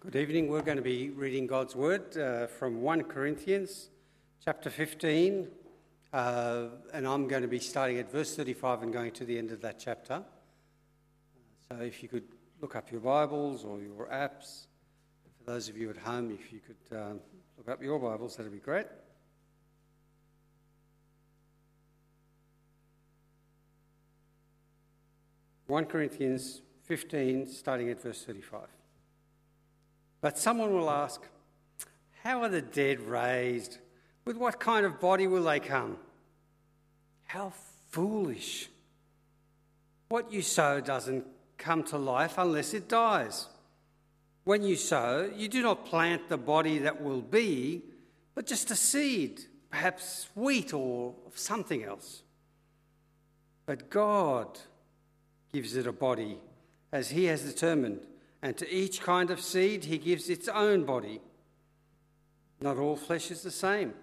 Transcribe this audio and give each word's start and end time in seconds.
Good 0.00 0.16
evening. 0.16 0.48
We're 0.48 0.62
going 0.62 0.78
to 0.78 0.82
be 0.82 1.10
reading 1.10 1.46
God's 1.46 1.76
Word 1.76 2.16
uh, 2.16 2.46
from 2.46 2.80
1 2.80 3.02
Corinthians 3.02 3.90
chapter 4.42 4.70
15, 4.70 5.46
uh, 6.14 6.64
and 6.94 7.06
I'm 7.06 7.28
going 7.28 7.42
to 7.42 7.48
be 7.48 7.58
starting 7.58 7.98
at 7.98 8.10
verse 8.10 8.34
35 8.34 8.82
and 8.82 8.94
going 8.94 9.12
to 9.12 9.26
the 9.26 9.36
end 9.36 9.50
of 9.50 9.60
that 9.60 9.78
chapter. 9.78 10.22
So 11.68 11.82
if 11.82 12.02
you 12.02 12.08
could 12.08 12.24
look 12.62 12.76
up 12.76 12.90
your 12.90 13.02
Bibles 13.02 13.62
or 13.62 13.78
your 13.82 14.06
apps, 14.06 14.68
for 15.36 15.50
those 15.50 15.68
of 15.68 15.76
you 15.76 15.90
at 15.90 15.98
home, 15.98 16.30
if 16.30 16.50
you 16.50 16.60
could 16.60 16.98
um, 16.98 17.20
look 17.58 17.68
up 17.68 17.82
your 17.82 17.98
Bibles, 17.98 18.36
that'd 18.36 18.50
be 18.50 18.58
great. 18.58 18.86
One 25.66 25.84
Corinthians 25.84 26.62
15, 26.84 27.46
starting 27.48 27.90
at 27.90 28.02
verse 28.02 28.24
35. 28.24 28.79
But 30.20 30.38
someone 30.38 30.72
will 30.74 30.90
ask, 30.90 31.22
How 32.22 32.42
are 32.42 32.48
the 32.48 32.62
dead 32.62 33.00
raised? 33.00 33.78
With 34.24 34.36
what 34.36 34.60
kind 34.60 34.84
of 34.84 35.00
body 35.00 35.26
will 35.26 35.44
they 35.44 35.60
come? 35.60 35.96
How 37.26 37.52
foolish! 37.90 38.68
What 40.08 40.32
you 40.32 40.42
sow 40.42 40.80
doesn't 40.80 41.26
come 41.56 41.84
to 41.84 41.98
life 41.98 42.34
unless 42.36 42.74
it 42.74 42.88
dies. 42.88 43.46
When 44.44 44.62
you 44.62 44.76
sow, 44.76 45.30
you 45.34 45.48
do 45.48 45.62
not 45.62 45.86
plant 45.86 46.28
the 46.28 46.36
body 46.36 46.78
that 46.78 47.00
will 47.00 47.20
be, 47.20 47.82
but 48.34 48.46
just 48.46 48.70
a 48.70 48.76
seed, 48.76 49.42
perhaps 49.70 50.28
wheat 50.34 50.72
or 50.74 51.14
something 51.34 51.84
else. 51.84 52.22
But 53.66 53.90
God 53.90 54.58
gives 55.52 55.76
it 55.76 55.86
a 55.86 55.92
body 55.92 56.38
as 56.90 57.10
He 57.10 57.26
has 57.26 57.42
determined 57.42 58.00
and 58.42 58.56
to 58.56 58.72
each 58.72 59.00
kind 59.00 59.30
of 59.30 59.40
seed 59.40 59.84
he 59.84 59.98
gives 59.98 60.28
its 60.28 60.48
own 60.48 60.84
body. 60.84 61.20
Not 62.60 62.76
all 62.76 62.96
flesh 62.96 63.30
is 63.30 63.42
the 63.42 63.50
same. 63.50 63.94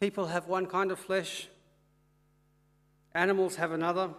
People 0.00 0.26
have 0.26 0.48
one 0.48 0.66
kind 0.66 0.90
of 0.90 0.98
flesh, 0.98 1.48
animals 3.14 3.56
have 3.56 3.72
another, 3.72 4.10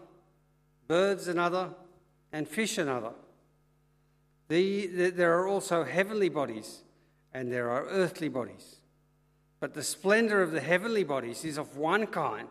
birds 0.88 1.27
another, 1.27 1.69
and 2.31 2.47
fish 2.47 2.77
another. 2.77 3.11
The, 4.47 4.88
the, 4.88 5.09
there 5.09 5.38
are 5.39 5.47
also 5.47 5.83
heavenly 5.83 6.30
bodies, 6.30 6.83
and 7.33 7.52
there 7.52 7.69
are 7.69 7.86
earthly 7.88 8.30
bodies. 8.30 8.77
But 9.59 9.73
the 9.73 9.83
splendor 9.83 10.41
of 10.41 10.52
the 10.52 10.61
heavenly 10.61 11.03
bodies 11.03 11.43
is 11.43 11.58
of 11.58 11.77
one 11.77 12.08
kind, 12.08 12.49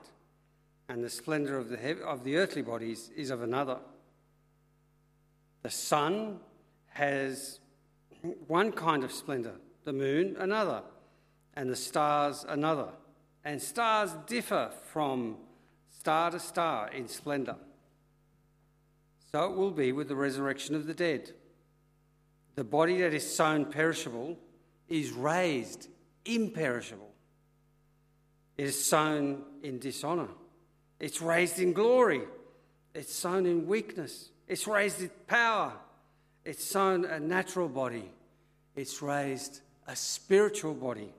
and 0.89 1.03
the 1.03 1.11
splendor 1.11 1.59
of 1.59 1.69
the, 1.69 2.03
of 2.03 2.25
the 2.25 2.37
earthly 2.37 2.62
bodies 2.62 3.11
is 3.17 3.31
of 3.31 3.42
another. 3.42 3.79
The 5.62 5.70
sun 5.70 6.41
has 6.95 7.61
one 8.47 8.73
kind 8.73 9.05
of 9.05 9.12
splendor, 9.12 9.55
the 9.84 9.92
moon 9.92 10.37
another, 10.39 10.83
and 11.55 11.69
the 11.69 11.77
stars 11.77 12.45
another. 12.48 12.89
And 13.45 13.61
stars 13.61 14.12
differ 14.27 14.70
from 14.92 15.36
star 15.91 16.31
to 16.31 16.41
star 16.41 16.91
in 16.91 17.09
splendor. 17.09 17.56
So 19.31 19.51
it 19.51 19.56
will 19.56 19.73
be 19.73 19.92
with 19.92 20.09
the 20.09 20.17
resurrection 20.17 20.75
of 20.75 20.86
the 20.86 20.95
dead. 20.95 21.33
The 22.55 22.64
body 22.64 22.98
that 22.98 23.12
is 23.12 23.34
sown 23.34 23.67
perishable 23.67 24.39
is 24.89 25.11
raised 25.12 25.89
imperishable. 26.25 27.11
It 28.56 28.67
is 28.67 28.84
sown 28.84 29.42
in 29.62 29.81
dishonor. 29.81 30.29
It's 31.01 31.20
raised 31.20 31.58
in 31.58 31.73
glory. 31.73 32.23
It's 32.95 33.12
sown 33.12 33.47
in 33.47 33.67
weakness. 33.67 34.31
It's 34.47 34.69
raised 34.69 35.03
in 35.03 35.11
power. 35.27 35.73
It's 36.45 36.64
sown 36.64 37.05
a 37.05 37.19
natural 37.19 37.69
body, 37.69 38.11
it's 38.77 39.00
raised 39.00 39.61
a 39.87 39.97
spiritual 39.97 40.75
body. 40.75 41.12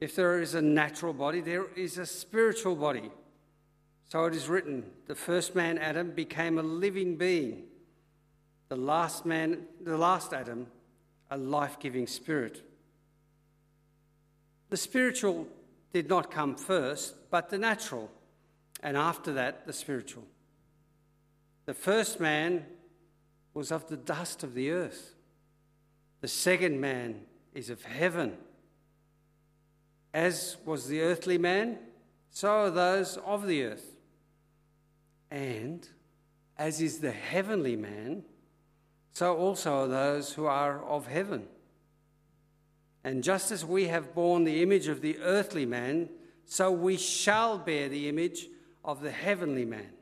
If 0.00 0.16
there 0.16 0.40
is 0.40 0.54
a 0.54 0.62
natural 0.62 1.12
body, 1.12 1.40
there 1.40 1.66
is 1.76 1.98
a 1.98 2.06
spiritual 2.06 2.76
body. 2.76 3.10
So 4.08 4.24
it 4.26 4.34
is 4.34 4.48
written 4.48 4.84
the 5.06 5.14
first 5.14 5.54
man, 5.54 5.78
Adam, 5.78 6.10
became 6.10 6.58
a 6.58 6.62
living 6.62 7.16
being. 7.16 7.64
The 8.68 8.76
last 8.76 9.24
man, 9.24 9.62
the 9.80 9.96
last 9.96 10.32
Adam, 10.32 10.66
a 11.30 11.38
life 11.38 11.78
giving 11.78 12.06
spirit. 12.06 12.62
The 14.70 14.76
spiritual 14.76 15.46
did 15.92 16.08
not 16.08 16.30
come 16.30 16.56
first, 16.56 17.30
but 17.30 17.48
the 17.48 17.58
natural, 17.58 18.10
and 18.82 18.96
after 18.96 19.32
that, 19.34 19.66
the 19.66 19.72
spiritual. 19.72 20.24
The 21.66 21.74
first 21.74 22.20
man 22.20 22.66
was 23.54 23.70
of 23.70 23.88
the 23.88 23.96
dust 23.96 24.42
of 24.42 24.54
the 24.54 24.70
earth. 24.70 25.14
The 26.20 26.28
second 26.28 26.80
man 26.80 27.22
is 27.54 27.70
of 27.70 27.84
heaven. 27.84 28.36
As 30.12 30.56
was 30.64 30.88
the 30.88 31.00
earthly 31.00 31.38
man, 31.38 31.78
so 32.30 32.50
are 32.50 32.70
those 32.70 33.16
of 33.24 33.46
the 33.46 33.64
earth. 33.64 33.96
And 35.30 35.88
as 36.58 36.80
is 36.80 36.98
the 36.98 37.12
heavenly 37.12 37.76
man, 37.76 38.24
so 39.12 39.36
also 39.36 39.84
are 39.84 39.88
those 39.88 40.32
who 40.32 40.46
are 40.46 40.84
of 40.84 41.06
heaven. 41.06 41.46
And 43.04 43.22
just 43.22 43.52
as 43.52 43.64
we 43.64 43.86
have 43.86 44.14
borne 44.14 44.44
the 44.44 44.62
image 44.62 44.88
of 44.88 45.00
the 45.00 45.18
earthly 45.18 45.66
man, 45.66 46.08
so 46.44 46.70
we 46.72 46.96
shall 46.96 47.58
bear 47.58 47.88
the 47.88 48.08
image 48.08 48.46
of 48.84 49.00
the 49.00 49.10
heavenly 49.10 49.64
man. 49.64 49.93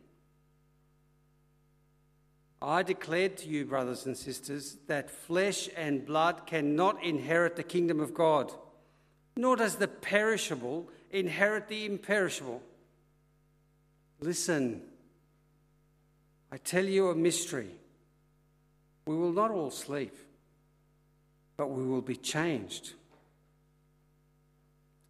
I 2.63 2.85
declared 2.85 3.39
to 3.39 3.49
you, 3.49 3.65
brothers 3.65 4.07
and 4.07 4.17
sisters, 4.17 4.77
that 4.87 5.11
flesh 5.11 5.69
and 5.77 6.07
blood 6.07 6.47
cannot 6.47 7.03
inherit 7.03 7.57
the 7.57 7.65
kingdom 7.65 7.99
of 7.99 8.15
God, 8.15 8.53
nor 9.37 9.57
does 9.57 9.77
the 9.77 9.89
perishable 9.89 10.89
inherit 11.11 11.67
the 11.67 11.85
imperishable. 11.85 12.63
Listen, 14.21 14.83
I 16.53 16.57
tell 16.59 16.85
you 16.85 17.11
a 17.11 17.15
mystery. 17.17 17.71
We 19.07 19.17
will 19.17 19.33
not 19.33 19.51
all 19.51 19.73
sleep, 19.73 20.15
but 21.57 21.69
we 21.69 21.85
will 21.85 22.03
be 22.03 22.17
changed. 22.17 22.93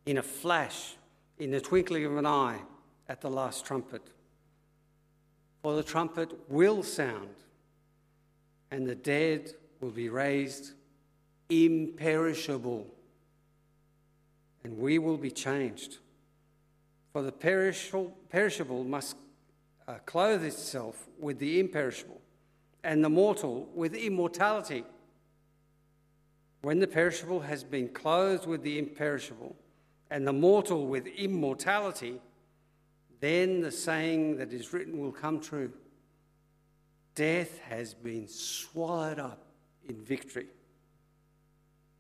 In 0.07 0.17
a 0.17 0.23
flash, 0.23 0.95
in 1.39 1.51
the 1.51 1.61
twinkling 1.61 2.07
of 2.07 2.17
an 2.17 2.25
eye, 2.27 2.61
at 3.09 3.21
the 3.21 3.31
last 3.31 3.67
trumpet. 3.67 4.03
For 5.63 5.77
the 5.77 5.83
trumpet 5.83 6.33
will 6.49 6.83
sound, 6.83 7.31
and 8.71 8.87
the 8.87 8.97
dead 8.97 9.55
will 9.81 9.91
be 9.91 10.09
raised 10.09 10.73
imperishable, 11.49 12.87
and 14.65 14.79
we 14.79 14.99
will 14.99 15.19
be 15.19 15.31
changed. 15.31 15.99
For 17.13 17.23
the 17.23 17.33
perishable, 17.33 18.85
must 18.85 19.17
uh, 19.87 19.95
clothe 20.07 20.45
itself 20.45 21.09
with 21.21 21.39
the 21.39 21.61
imperishable, 21.61 22.21
and 22.83 23.05
the 23.05 23.11
mortal 23.11 23.69
with 23.75 23.95
immortality. 23.95 24.85
When 26.63 26.79
the 26.79 26.87
perishable 26.87 27.41
has 27.41 27.63
been 27.63 27.89
clothed 27.89 28.47
with 28.47 28.63
the 28.63 28.79
imperishable, 28.79 29.55
and 30.11 30.27
the 30.27 30.33
mortal 30.33 30.87
with 30.87 31.07
immortality, 31.07 32.21
then 33.23 33.61
the 33.61 33.71
saying 33.71 34.39
that 34.39 34.53
is 34.53 34.73
written 34.73 34.99
will 34.99 35.13
come 35.13 35.41
true 35.41 35.73
Death 37.15 37.59
has 37.69 37.95
been 37.95 38.27
swallowed 38.27 39.21
up 39.21 39.45
in 39.89 40.03
victory. 40.03 40.47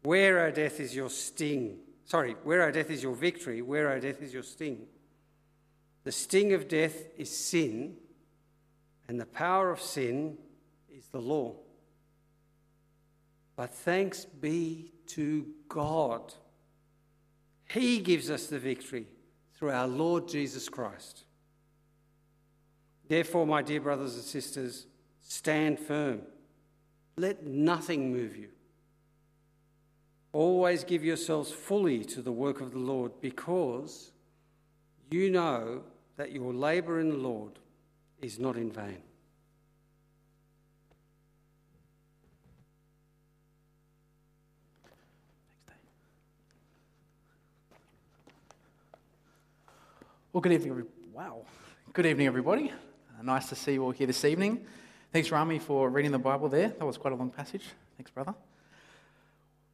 Where, 0.03 0.47
O 0.47 0.50
death, 0.50 0.81
is 0.81 0.97
your 0.97 1.10
sting? 1.10 1.78
Sorry, 2.06 2.34
where, 2.43 2.62
O 2.62 2.72
death, 2.72 2.91
is 2.91 3.05
your 3.05 3.15
victory? 3.15 3.62
Where, 3.62 3.93
O 3.93 4.00
death, 4.00 4.21
is 4.21 4.34
your 4.34 4.43
sting? 4.43 4.87
The 6.03 6.10
sting 6.10 6.55
of 6.55 6.66
death 6.66 6.97
is 7.16 7.31
sin, 7.31 7.97
and 9.06 9.21
the 9.21 9.27
power 9.27 9.71
of 9.71 9.81
sin 9.81 10.39
is 10.91 11.06
the 11.06 11.21
law. 11.21 11.54
But 13.54 13.72
thanks 13.72 14.24
be 14.24 14.92
to 15.09 15.47
God. 15.69 16.34
He 17.71 18.01
gives 18.01 18.28
us 18.28 18.47
the 18.47 18.59
victory 18.59 19.07
through 19.62 19.70
our 19.70 19.86
Lord 19.86 20.26
Jesus 20.26 20.68
Christ. 20.68 21.22
Therefore, 23.06 23.47
my 23.47 23.62
dear 23.62 23.80
brothers 23.80 24.16
and 24.16 24.24
sisters, 24.24 24.88
Stand 25.20 25.78
firm. 25.78 26.22
Let 27.16 27.47
nothing 27.47 28.12
move 28.12 28.36
you. 28.36 28.48
Always 30.32 30.82
give 30.82 31.04
yourselves 31.04 31.53
fully 31.53 32.04
to 32.06 32.20
the 32.20 32.32
work 32.32 32.60
of 32.60 32.72
the 32.72 32.80
Lord 32.80 33.12
because 33.20 34.10
you 35.12 35.30
know 35.30 35.84
that 36.16 36.32
your 36.32 36.53
labour 36.53 36.98
in 36.98 37.10
the 37.10 37.16
Lord 37.16 37.53
is 38.20 38.41
not 38.41 38.56
in 38.56 38.68
vain. 38.68 38.98
Well, 50.33 50.41
good 50.41 50.53
evening. 50.53 50.87
Wow. 51.13 51.43
Good 51.93 52.07
evening, 52.07 52.27
everybody. 52.27 52.71
Uh, 52.71 53.23
nice 53.23 53.51
to 53.51 53.55
see 53.55 53.75
you 53.75 53.84
all 53.84 53.91
here 53.91 54.07
this 54.07 54.25
evening. 54.25 54.65
Thanks, 55.13 55.31
Rami, 55.31 55.59
for 55.59 55.91
reading 55.91 56.11
the 56.11 56.19
Bible 56.19 56.49
there. 56.49 56.69
That 56.69 56.87
was 56.87 56.97
quite 56.97 57.13
a 57.13 57.17
long 57.17 57.29
passage. 57.29 57.67
Thanks, 57.99 58.11
brother. 58.11 58.34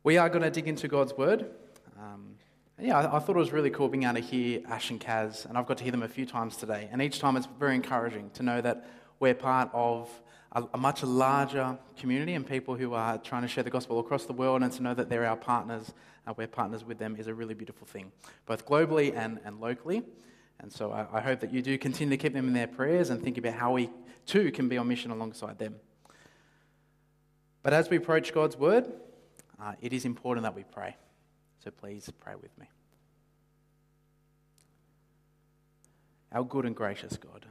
We 0.02 0.18
are 0.18 0.28
going 0.28 0.42
to 0.42 0.50
dig 0.50 0.66
into 0.66 0.88
God's 0.88 1.16
Word. 1.16 1.48
Um, 1.96 2.34
yeah, 2.76 2.98
I, 2.98 3.18
I, 3.18 3.20
thought 3.20 3.36
it 3.36 3.38
was 3.38 3.52
really 3.52 3.70
cool 3.70 3.88
being 3.88 4.02
able 4.02 4.14
to 4.14 4.20
hear 4.20 4.60
Ash 4.66 4.90
and 4.90 5.00
Kaz, 5.00 5.46
and 5.46 5.56
I've 5.56 5.66
got 5.66 5.78
to 5.78 5.84
hear 5.84 5.92
them 5.92 6.02
a 6.02 6.08
few 6.08 6.26
times 6.26 6.56
today. 6.56 6.88
And 6.90 7.00
each 7.00 7.20
time 7.20 7.36
it's 7.36 7.46
very 7.60 7.76
encouraging 7.76 8.30
to 8.30 8.42
know 8.42 8.60
that 8.60 8.84
we're 9.20 9.34
part 9.34 9.70
of 9.72 10.10
a, 10.50 10.64
a 10.74 10.76
much 10.76 11.04
larger 11.04 11.78
community 11.96 12.34
and 12.34 12.44
people 12.44 12.74
who 12.74 12.94
are 12.94 13.16
trying 13.18 13.42
to 13.42 13.48
share 13.48 13.62
the 13.62 13.70
gospel 13.70 14.00
across 14.00 14.24
the 14.24 14.32
world, 14.32 14.64
and 14.64 14.72
to 14.72 14.82
know 14.82 14.92
that 14.92 15.08
they're 15.08 15.24
our 15.24 15.36
partners, 15.36 15.94
uh, 16.26 16.34
we're 16.36 16.48
partners 16.48 16.84
with 16.84 16.98
them, 16.98 17.14
is 17.16 17.28
a 17.28 17.34
really 17.34 17.54
beautiful 17.54 17.86
thing, 17.86 18.10
both 18.44 18.66
globally 18.66 19.16
and, 19.16 19.38
and 19.44 19.60
locally. 19.60 20.02
And 20.60 20.72
so 20.72 20.92
I, 20.92 21.18
I 21.18 21.20
hope 21.20 21.40
that 21.40 21.52
you 21.52 21.62
do 21.62 21.78
continue 21.78 22.16
to 22.16 22.22
keep 22.22 22.32
them 22.32 22.48
in 22.48 22.52
their 22.52 22.66
prayers 22.66 23.10
and 23.10 23.22
think 23.22 23.38
about 23.38 23.54
how 23.54 23.72
we 23.72 23.90
too 24.26 24.50
can 24.50 24.68
be 24.68 24.76
on 24.76 24.88
mission 24.88 25.10
alongside 25.10 25.58
them. 25.58 25.76
But 27.62 27.72
as 27.72 27.90
we 27.90 27.96
approach 27.96 28.32
God's 28.32 28.56
word, 28.56 28.90
uh, 29.60 29.72
it 29.80 29.92
is 29.92 30.04
important 30.04 30.44
that 30.44 30.54
we 30.54 30.64
pray. 30.64 30.96
So 31.62 31.70
please 31.70 32.10
pray 32.20 32.34
with 32.40 32.56
me. 32.58 32.66
Our 36.32 36.44
good 36.44 36.66
and 36.66 36.76
gracious 36.76 37.16
God, 37.16 37.46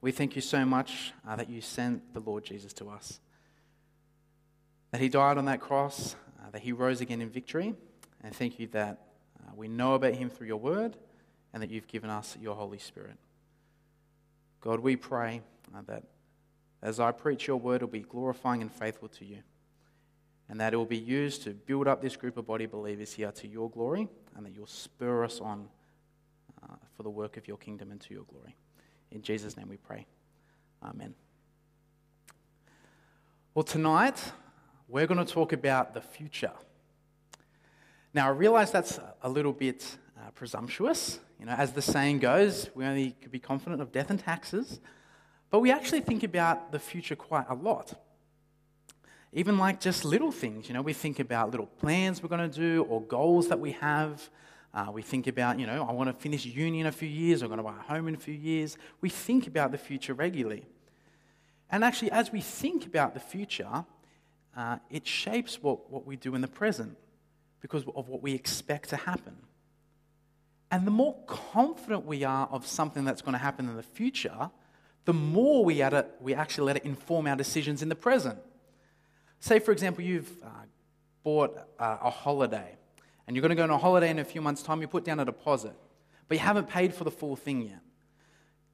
we 0.00 0.10
thank 0.10 0.36
you 0.36 0.42
so 0.42 0.64
much 0.64 1.12
uh, 1.26 1.36
that 1.36 1.50
you 1.50 1.60
sent 1.60 2.14
the 2.14 2.20
Lord 2.20 2.44
Jesus 2.44 2.72
to 2.74 2.88
us. 2.88 3.20
That 4.90 5.00
he 5.00 5.08
died 5.08 5.36
on 5.36 5.44
that 5.44 5.60
cross, 5.60 6.16
uh, 6.40 6.50
that 6.50 6.62
he 6.62 6.72
rose 6.72 7.02
again 7.02 7.20
in 7.20 7.28
victory, 7.28 7.74
and 8.22 8.34
thank 8.34 8.58
you 8.58 8.68
that 8.68 9.02
uh, 9.38 9.52
we 9.54 9.68
know 9.68 9.94
about 9.94 10.14
him 10.14 10.30
through 10.30 10.46
your 10.46 10.56
word 10.56 10.96
and 11.52 11.62
that 11.62 11.70
you've 11.70 11.86
given 11.86 12.10
us 12.10 12.36
your 12.40 12.54
Holy 12.54 12.78
Spirit. 12.78 13.16
God, 14.60 14.80
we 14.80 14.96
pray 14.96 15.40
uh, 15.74 15.82
that 15.86 16.04
as 16.82 17.00
I 17.00 17.12
preach 17.12 17.46
your 17.46 17.56
word, 17.56 17.82
it 17.82 17.84
will 17.86 17.92
be 17.92 18.00
glorifying 18.00 18.62
and 18.62 18.72
faithful 18.72 19.08
to 19.08 19.24
you, 19.24 19.38
and 20.48 20.60
that 20.60 20.72
it 20.72 20.76
will 20.76 20.86
be 20.86 20.98
used 20.98 21.42
to 21.44 21.50
build 21.50 21.88
up 21.88 22.00
this 22.02 22.16
group 22.16 22.36
of 22.36 22.46
body 22.46 22.66
believers 22.66 23.12
here 23.12 23.32
to 23.32 23.48
your 23.48 23.70
glory, 23.70 24.08
and 24.36 24.46
that 24.46 24.54
you'll 24.54 24.66
spur 24.66 25.24
us 25.24 25.40
on 25.40 25.68
uh, 26.62 26.74
for 26.96 27.02
the 27.02 27.10
work 27.10 27.36
of 27.36 27.48
your 27.48 27.56
kingdom 27.56 27.90
and 27.90 28.00
to 28.00 28.14
your 28.14 28.24
glory. 28.24 28.56
In 29.10 29.22
Jesus' 29.22 29.56
name 29.56 29.68
we 29.68 29.76
pray. 29.76 30.06
Amen. 30.82 31.14
Well, 33.54 33.64
tonight 33.64 34.20
we're 34.86 35.06
going 35.06 35.24
to 35.24 35.32
talk 35.32 35.52
about 35.52 35.94
the 35.94 36.00
future. 36.00 36.52
Now, 38.14 38.28
I 38.28 38.30
realize 38.30 38.70
that's 38.70 39.00
a 39.22 39.28
little 39.28 39.52
bit 39.52 39.98
uh, 40.28 40.30
presumptuous. 40.32 41.20
You 41.40 41.46
know, 41.46 41.52
as 41.52 41.72
the 41.72 41.82
saying 41.82 42.18
goes, 42.18 42.68
we 42.74 42.84
only 42.84 43.12
could 43.22 43.30
be 43.30 43.38
confident 43.38 43.80
of 43.80 43.92
death 43.92 44.10
and 44.10 44.18
taxes, 44.18 44.80
but 45.50 45.60
we 45.60 45.70
actually 45.70 46.00
think 46.00 46.22
about 46.22 46.72
the 46.72 46.78
future 46.78 47.16
quite 47.16 47.46
a 47.48 47.54
lot. 47.54 47.94
Even 49.32 49.58
like 49.58 49.80
just 49.80 50.04
little 50.04 50.32
things, 50.32 50.68
you 50.68 50.74
know, 50.74 50.82
we 50.82 50.92
think 50.92 51.20
about 51.20 51.50
little 51.50 51.66
plans 51.66 52.22
we're 52.22 52.28
going 52.28 52.50
to 52.50 52.56
do 52.56 52.84
or 52.84 53.02
goals 53.02 53.48
that 53.48 53.60
we 53.60 53.72
have. 53.72 54.28
Uh, 54.74 54.88
we 54.92 55.02
think 55.02 55.26
about, 55.26 55.58
you 55.58 55.66
know, 55.66 55.86
I 55.88 55.92
want 55.92 56.08
to 56.08 56.22
finish 56.22 56.44
uni 56.44 56.80
in 56.80 56.86
a 56.86 56.92
few 56.92 57.08
years, 57.08 57.42
I'm 57.42 57.48
going 57.48 57.58
to 57.58 57.64
buy 57.64 57.74
a 57.78 57.92
home 57.92 58.08
in 58.08 58.14
a 58.14 58.18
few 58.18 58.34
years. 58.34 58.76
We 59.00 59.08
think 59.08 59.46
about 59.46 59.72
the 59.72 59.78
future 59.78 60.14
regularly. 60.14 60.66
And 61.70 61.84
actually, 61.84 62.10
as 62.10 62.32
we 62.32 62.40
think 62.40 62.86
about 62.86 63.14
the 63.14 63.20
future, 63.20 63.84
uh, 64.56 64.78
it 64.90 65.06
shapes 65.06 65.62
what, 65.62 65.90
what 65.90 66.06
we 66.06 66.16
do 66.16 66.34
in 66.34 66.40
the 66.40 66.48
present 66.48 66.96
because 67.60 67.84
of 67.94 68.08
what 68.08 68.22
we 68.22 68.32
expect 68.32 68.88
to 68.90 68.96
happen. 68.96 69.36
And 70.70 70.86
the 70.86 70.90
more 70.90 71.16
confident 71.26 72.04
we 72.04 72.24
are 72.24 72.46
of 72.50 72.66
something 72.66 73.04
that's 73.04 73.22
going 73.22 73.32
to 73.32 73.38
happen 73.38 73.68
in 73.68 73.76
the 73.76 73.82
future, 73.82 74.50
the 75.06 75.14
more 75.14 75.64
we, 75.64 75.80
it, 75.82 76.14
we 76.20 76.34
actually 76.34 76.66
let 76.66 76.76
it 76.76 76.84
inform 76.84 77.26
our 77.26 77.36
decisions 77.36 77.82
in 77.82 77.88
the 77.88 77.94
present. 77.94 78.38
Say, 79.40 79.58
for 79.58 79.72
example, 79.72 80.04
you've 80.04 80.30
uh, 80.42 80.48
bought 81.22 81.56
uh, 81.78 81.98
a 82.02 82.10
holiday 82.10 82.76
and 83.26 83.36
you're 83.36 83.42
going 83.42 83.50
to 83.50 83.56
go 83.56 83.62
on 83.62 83.70
a 83.70 83.78
holiday 83.78 84.10
in 84.10 84.18
a 84.18 84.24
few 84.24 84.40
months' 84.40 84.62
time, 84.62 84.80
you 84.80 84.88
put 84.88 85.04
down 85.04 85.20
a 85.20 85.24
deposit, 85.24 85.74
but 86.28 86.36
you 86.36 86.40
haven't 86.40 86.68
paid 86.68 86.94
for 86.94 87.04
the 87.04 87.10
full 87.10 87.36
thing 87.36 87.62
yet. 87.62 87.80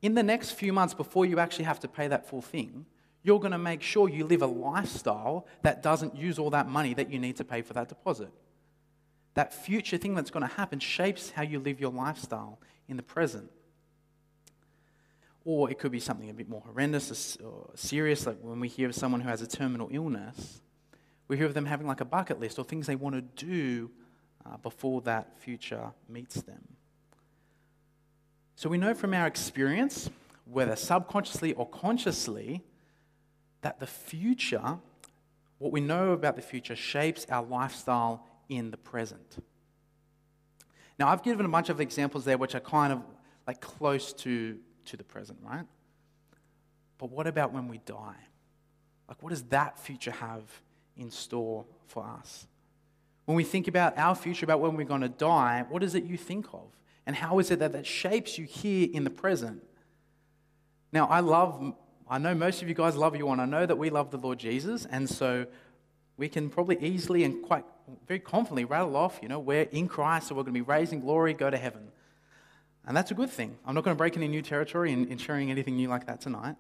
In 0.00 0.14
the 0.14 0.23
next 0.23 0.52
few 0.52 0.73
months, 0.73 0.94
before 0.94 1.26
you 1.26 1.38
actually 1.40 1.64
have 1.64 1.81
to 1.81 1.88
pay 1.88 2.08
that 2.08 2.29
full 2.29 2.43
thing, 2.43 2.87
you're 3.25 3.40
going 3.40 3.52
to 3.52 3.58
make 3.58 3.82
sure 3.82 4.08
you 4.08 4.25
live 4.25 4.43
a 4.43 4.47
lifestyle 4.47 5.47
that 5.62 5.82
doesn't 5.82 6.14
use 6.14 6.38
all 6.38 6.50
that 6.50 6.69
money 6.69 6.94
that 6.94 7.11
you 7.11 7.19
need 7.19 7.37
to 7.37 7.44
pay 7.44 7.62
for 7.62 7.73
that 7.73 7.88
deposit. 7.88 8.31
That 9.34 9.52
future 9.52 9.96
thing 9.96 10.14
that's 10.14 10.31
going 10.31 10.46
to 10.48 10.54
happen 10.54 10.78
shapes 10.78 11.31
how 11.31 11.42
you 11.42 11.58
live 11.58 11.81
your 11.81 11.90
lifestyle 11.90 12.58
in 12.88 12.96
the 12.96 13.02
present. 13.02 13.50
Or 15.44 15.70
it 15.70 15.78
could 15.78 15.92
be 15.92 16.00
something 16.00 16.31
a 16.31 16.34
bit 16.34 16.48
more 16.48 16.62
horrendous 16.64 17.36
or 17.36 17.70
serious, 17.75 18.26
like 18.26 18.38
when 18.40 18.60
we 18.60 18.69
hear 18.69 18.88
of 18.88 18.94
someone 18.94 19.20
who 19.20 19.28
has 19.28 19.42
a 19.42 19.46
terminal 19.46 19.88
illness, 19.92 20.62
we 21.28 21.36
hear 21.36 21.46
of 21.46 21.54
them 21.54 21.66
having 21.66 21.86
like 21.86 22.00
a 22.00 22.04
bucket 22.04 22.40
list 22.40 22.58
or 22.58 22.64
things 22.64 22.86
they 22.86 22.96
want 22.96 23.14
to 23.14 23.44
do 23.44 23.90
uh, 24.46 24.56
before 24.58 25.00
that 25.02 25.38
future 25.38 25.92
meets 26.08 26.42
them. 26.42 26.76
So 28.56 28.69
we 28.69 28.78
know 28.78 28.94
from 28.94 29.12
our 29.14 29.26
experience, 29.26 30.08
whether 30.44 30.76
subconsciously 30.76 31.54
or 31.54 31.69
consciously, 31.69 32.62
that 33.62 33.80
the 33.80 33.87
future, 33.87 34.78
what 35.58 35.72
we 35.72 35.80
know 35.80 36.12
about 36.12 36.37
the 36.37 36.42
future, 36.42 36.76
shapes 36.76 37.26
our 37.28 37.42
lifestyle 37.44 38.26
in 38.49 38.70
the 38.70 38.76
present. 38.76 39.43
Now, 40.99 41.08
I've 41.08 41.23
given 41.23 41.44
a 41.44 41.49
bunch 41.49 41.69
of 41.69 41.81
examples 41.81 42.25
there 42.25 42.38
which 42.38 42.55
are 42.55 42.61
kind 42.61 42.93
of 42.93 43.02
like 43.46 43.61
close 43.61 44.12
to, 44.14 44.58
to 44.87 44.96
the 44.96 45.05
present, 45.05 45.38
right? 45.43 45.64
But 46.99 47.11
what 47.11 47.26
about 47.26 47.52
when 47.52 47.69
we 47.69 47.79
die? 47.79 48.17
Like, 49.08 49.23
what 49.23 49.31
does 49.31 49.43
that 49.44 49.79
future 49.79 50.12
have 50.12 50.43
in 50.96 51.11
store 51.11 51.64
for 51.87 52.05
us? 52.05 52.46
When 53.26 53.37
we 53.37 53.44
think 53.44 53.69
about 53.69 53.99
our 53.99 54.14
future, 54.14 54.44
about 54.44 54.61
when 54.61 54.76
we're 54.76 54.85
going 54.85 55.00
to 55.00 55.08
die, 55.08 55.64
what 55.69 55.82
is 55.82 55.94
it 55.94 56.05
you 56.05 56.17
think 56.17 56.47
of? 56.52 56.69
And 57.06 57.17
how 57.17 57.38
is 57.38 57.50
it 57.50 57.58
that 57.58 57.73
that 57.73 57.87
shapes 57.87 58.38
you 58.38 58.44
here 58.44 58.88
in 58.93 59.05
the 59.05 59.11
present? 59.11 59.62
Now, 60.93 61.06
I 61.06 61.20
love, 61.20 61.75
I 62.08 62.19
know 62.19 62.35
most 62.35 62.62
of 62.62 62.69
you 62.69 62.75
guys 62.75 62.97
love 62.97 63.17
you, 63.17 63.29
and 63.29 63.40
I 63.40 63.47
know 63.47 63.67
that 63.67 63.76
we 63.76 63.90
love 63.90 64.11
the 64.11 64.19
Lord 64.19 64.38
Jesus, 64.38 64.87
and 64.87 65.08
so 65.08 65.47
we 66.17 66.29
can 66.29 66.49
probably 66.49 66.79
easily 66.81 67.25
and 67.25 67.43
quite 67.43 67.64
very 68.06 68.20
confidently 68.20 68.64
rattle 68.64 68.96
off, 68.96 69.19
you 69.22 69.28
know, 69.28 69.38
we're 69.38 69.62
in 69.62 69.88
Christ, 69.88 70.28
so 70.28 70.34
we're 70.34 70.42
going 70.42 70.54
to 70.54 70.60
be 70.60 70.62
raised 70.62 70.92
in 70.92 71.00
glory, 71.00 71.34
go 71.34 71.50
to 71.50 71.56
heaven. 71.56 71.88
And 72.86 72.96
that's 72.96 73.10
a 73.10 73.14
good 73.14 73.31
thing. 73.31 73.56
I'm 73.64 73.75
not 73.75 73.84
going 73.84 73.94
to 73.94 73.98
break 73.98 74.16
any 74.16 74.28
new 74.28 74.42
territory 74.42 74.92
in, 74.92 75.06
in 75.08 75.19
sharing 75.19 75.50
anything 75.50 75.76
new 75.76 75.88
like 75.88 76.06
that 76.06 76.20
tonight. 76.20 76.56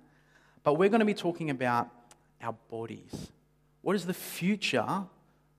But 0.62 0.74
we're 0.74 0.88
going 0.88 1.00
to 1.00 1.06
be 1.06 1.14
talking 1.14 1.50
about 1.50 1.90
our 2.40 2.54
bodies. 2.70 3.30
What 3.82 3.92
does 3.92 4.06
the 4.06 4.14
future 4.14 5.04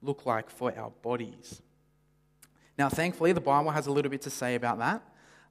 look 0.01 0.25
like 0.25 0.49
for 0.49 0.75
our 0.77 0.89
bodies? 1.03 1.61
Now, 2.77 2.89
thankfully, 2.89 3.31
the 3.31 3.41
Bible 3.41 3.71
has 3.71 3.87
a 3.87 3.91
little 3.91 4.09
bit 4.09 4.23
to 4.23 4.29
say 4.29 4.55
about 4.55 4.79
that. 4.79 5.03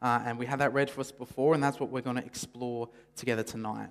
Uh, 0.02 0.20
and 0.26 0.38
we 0.38 0.46
had 0.46 0.58
that 0.58 0.74
read 0.74 0.90
for 0.90 1.00
us 1.00 1.10
before, 1.10 1.54
and 1.54 1.62
that's 1.62 1.80
what 1.80 1.90
we're 1.90 2.02
going 2.02 2.16
to 2.16 2.24
explore 2.24 2.88
together 3.16 3.42
tonight. 3.42 3.88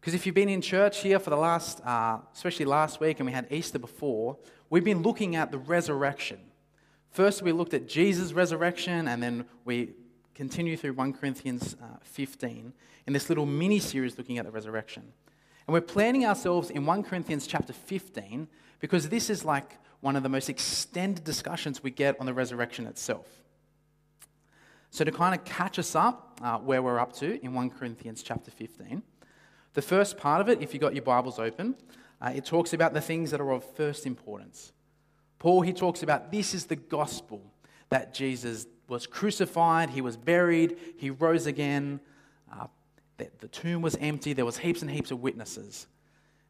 Because 0.00 0.14
if 0.14 0.26
you've 0.26 0.34
been 0.34 0.48
in 0.48 0.60
church 0.60 1.00
here 1.00 1.18
for 1.18 1.30
the 1.30 1.36
last, 1.36 1.80
uh, 1.86 2.18
especially 2.34 2.64
last 2.66 3.00
week, 3.00 3.20
and 3.20 3.26
we 3.26 3.32
had 3.32 3.46
Easter 3.50 3.78
before, 3.78 4.36
we've 4.70 4.84
been 4.84 5.02
looking 5.02 5.36
at 5.36 5.50
the 5.50 5.58
resurrection. 5.58 6.38
First, 7.10 7.42
we 7.42 7.52
looked 7.52 7.74
at 7.74 7.88
Jesus' 7.88 8.32
resurrection, 8.32 9.08
and 9.08 9.22
then 9.22 9.44
we 9.64 9.90
continue 10.34 10.76
through 10.76 10.94
1 10.94 11.12
Corinthians 11.12 11.76
uh, 11.82 11.96
15 12.02 12.72
in 13.06 13.12
this 13.12 13.28
little 13.28 13.46
mini 13.46 13.80
series 13.80 14.16
looking 14.16 14.38
at 14.38 14.46
the 14.46 14.50
resurrection. 14.50 15.12
And 15.66 15.74
we're 15.74 15.80
planning 15.82 16.24
ourselves 16.24 16.70
in 16.70 16.86
1 16.86 17.02
Corinthians 17.02 17.46
chapter 17.46 17.72
15 17.72 18.48
because 18.78 19.08
this 19.08 19.28
is 19.28 19.44
like 19.44 19.76
one 20.00 20.16
of 20.16 20.22
the 20.22 20.28
most 20.28 20.48
extended 20.48 21.24
discussions 21.24 21.82
we 21.82 21.90
get 21.90 22.18
on 22.20 22.26
the 22.26 22.32
resurrection 22.32 22.86
itself. 22.86 23.26
So, 24.92 25.04
to 25.04 25.12
kind 25.12 25.38
of 25.38 25.44
catch 25.44 25.78
us 25.78 25.94
up 25.94 26.40
uh, 26.42 26.58
where 26.58 26.82
we're 26.82 26.98
up 26.98 27.12
to 27.14 27.44
in 27.44 27.54
1 27.54 27.70
Corinthians 27.70 28.22
chapter 28.22 28.50
15, 28.50 29.02
the 29.74 29.82
first 29.82 30.16
part 30.16 30.40
of 30.40 30.48
it, 30.48 30.60
if 30.60 30.74
you've 30.74 30.80
got 30.80 30.94
your 30.94 31.04
Bibles 31.04 31.38
open, 31.38 31.76
uh, 32.20 32.32
it 32.34 32.44
talks 32.44 32.72
about 32.72 32.92
the 32.92 33.00
things 33.00 33.30
that 33.30 33.40
are 33.40 33.50
of 33.50 33.64
first 33.76 34.06
importance. 34.06 34.72
Paul, 35.38 35.62
he 35.62 35.72
talks 35.72 36.02
about 36.02 36.30
this 36.30 36.54
is 36.54 36.66
the 36.66 36.76
gospel 36.76 37.40
that 37.88 38.14
Jesus 38.14 38.66
was 38.88 39.06
crucified, 39.06 39.90
he 39.90 40.00
was 40.00 40.16
buried, 40.16 40.76
he 40.96 41.10
rose 41.10 41.46
again, 41.46 42.00
uh, 42.52 42.66
the, 43.16 43.30
the 43.38 43.48
tomb 43.48 43.82
was 43.82 43.96
empty, 43.96 44.32
there 44.32 44.44
was 44.44 44.58
heaps 44.58 44.82
and 44.82 44.90
heaps 44.90 45.10
of 45.10 45.22
witnesses. 45.22 45.86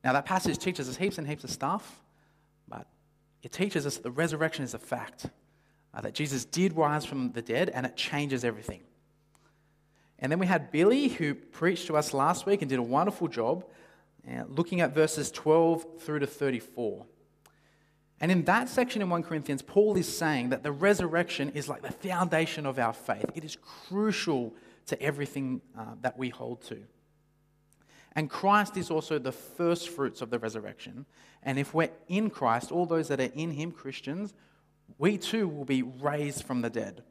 Now, 0.02 0.14
that 0.14 0.24
passage 0.24 0.58
teaches 0.58 0.88
us 0.88 0.96
heaps 0.96 1.18
and 1.18 1.28
heaps 1.28 1.44
of 1.44 1.50
stuff, 1.50 2.00
but 2.66 2.86
it 3.42 3.52
teaches 3.52 3.86
us 3.86 3.96
that 3.96 4.02
the 4.02 4.10
resurrection 4.10 4.64
is 4.64 4.74
a 4.74 4.78
fact, 4.78 5.26
uh, 5.94 6.00
that 6.00 6.14
Jesus 6.14 6.44
did 6.44 6.76
rise 6.76 7.04
from 7.04 7.32
the 7.32 7.42
dead, 7.42 7.70
and 7.70 7.84
it 7.84 7.96
changes 7.96 8.44
everything. 8.44 8.80
And 10.18 10.32
then 10.32 10.38
we 10.38 10.46
had 10.46 10.70
Billy, 10.70 11.08
who 11.08 11.34
preached 11.34 11.86
to 11.86 11.96
us 11.96 12.12
last 12.12 12.46
week 12.46 12.62
and 12.62 12.68
did 12.68 12.78
a 12.78 12.82
wonderful 12.82 13.28
job 13.28 13.64
uh, 14.28 14.44
looking 14.48 14.80
at 14.80 14.94
verses 14.94 15.30
12 15.30 16.00
through 16.00 16.20
to 16.20 16.26
34. 16.26 17.06
And 18.20 18.30
in 18.30 18.44
that 18.44 18.68
section 18.68 19.00
in 19.00 19.08
1 19.08 19.22
Corinthians, 19.22 19.62
Paul 19.62 19.96
is 19.96 20.06
saying 20.06 20.50
that 20.50 20.62
the 20.62 20.72
resurrection 20.72 21.50
is 21.50 21.68
like 21.68 21.82
the 21.82 21.92
foundation 21.92 22.66
of 22.66 22.78
our 22.78 22.92
faith. 22.92 23.24
It 23.34 23.44
is 23.44 23.56
crucial 23.56 24.54
to 24.86 25.00
everything 25.00 25.62
uh, 25.78 25.94
that 26.02 26.18
we 26.18 26.28
hold 26.28 26.62
to. 26.64 26.82
And 28.14 28.28
Christ 28.28 28.76
is 28.76 28.90
also 28.90 29.18
the 29.18 29.32
first 29.32 29.88
fruits 29.88 30.20
of 30.20 30.30
the 30.30 30.38
resurrection. 30.38 31.06
And 31.42 31.58
if 31.58 31.72
we're 31.72 31.90
in 32.08 32.28
Christ, 32.28 32.72
all 32.72 32.84
those 32.84 33.08
that 33.08 33.20
are 33.20 33.32
in 33.34 33.52
Him, 33.52 33.72
Christians, 33.72 34.34
we 34.98 35.16
too 35.16 35.48
will 35.48 35.64
be 35.64 35.82
raised 35.82 36.44
from 36.44 36.60
the 36.60 36.70
dead. 36.70 37.02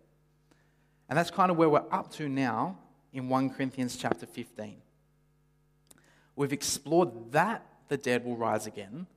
And 1.08 1.18
that's 1.18 1.32
kind 1.32 1.50
of 1.50 1.58
where 1.58 1.70
we're 1.70 1.86
up 1.92 2.12
to 2.14 2.30
now 2.30 2.78
in 3.14 3.30
1 3.30 3.50
Corinthians 3.52 3.98
chapter 3.98 4.26
15. 4.26 4.76
We've 6.40 6.54
explored 6.54 7.34
that 7.34 7.66
the 7.90 7.98
dead 7.98 8.24
will 8.24 8.38
rise 8.38 8.66
again. 8.66 9.08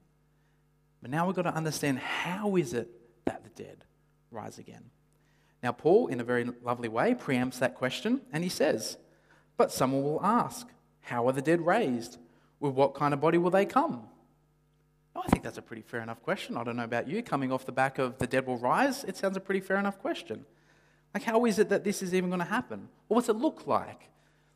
But 1.01 1.13
now 1.13 1.25
we've 1.25 1.37
got 1.37 1.43
to 1.43 1.55
understand 1.55 2.01
how 2.01 2.57
is 2.57 2.75
it 2.75 2.91
that 3.27 3.45
the 3.45 3.63
dead 3.63 3.85
rise 4.33 4.59
again? 4.59 4.83
Now, 5.63 5.71
Paul, 5.71 6.09
in 6.09 6.19
a 6.19 6.25
very 6.25 6.51
lovely 6.65 6.89
way, 6.89 7.15
preempts 7.15 7.61
that 7.61 7.77
question 7.77 8.23
and 8.33 8.43
he 8.43 8.51
says, 8.51 8.97
But 9.57 9.71
someone 9.71 10.03
will 10.03 10.21
ask, 10.21 10.67
How 11.03 11.29
are 11.29 11.33
the 11.33 11.41
dead 11.41 11.65
raised? 11.65 12.19
With 12.59 12.75
what 12.75 12.95
kind 12.95 13.15
of 13.15 13.21
body 13.21 13.39
will 13.39 13.51
they 13.51 13.67
come? 13.67 14.03
I 15.15 15.29
think 15.29 15.45
that's 15.45 15.59
a 15.59 15.63
pretty 15.63 15.83
fair 15.83 16.01
enough 16.01 16.21
question. 16.25 16.57
I 16.57 16.65
don't 16.65 16.75
know 16.75 16.83
about 16.83 17.07
you. 17.07 17.23
Coming 17.23 17.53
off 17.53 17.65
the 17.65 17.71
back 17.71 18.01
of 18.01 18.19
the 18.19 18.27
dead 18.27 18.49
will 18.49 18.59
rise, 18.59 19.05
it 19.05 19.17
sounds 19.17 19.37
a 19.37 19.41
pretty 19.41 19.61
fair 19.61 19.77
enough 19.77 20.01
question. 20.01 20.45
Like, 21.15 21.23
how 21.23 21.45
is 21.45 21.61
it 21.61 21.69
that 21.69 21.85
this 21.85 22.03
is 22.03 22.15
even 22.15 22.31
going 22.31 22.41
to 22.41 22.47
happen? 22.47 22.89
Or 23.09 23.15
what's 23.15 23.29
it 23.29 23.37
look 23.37 23.69
like? 23.69 24.09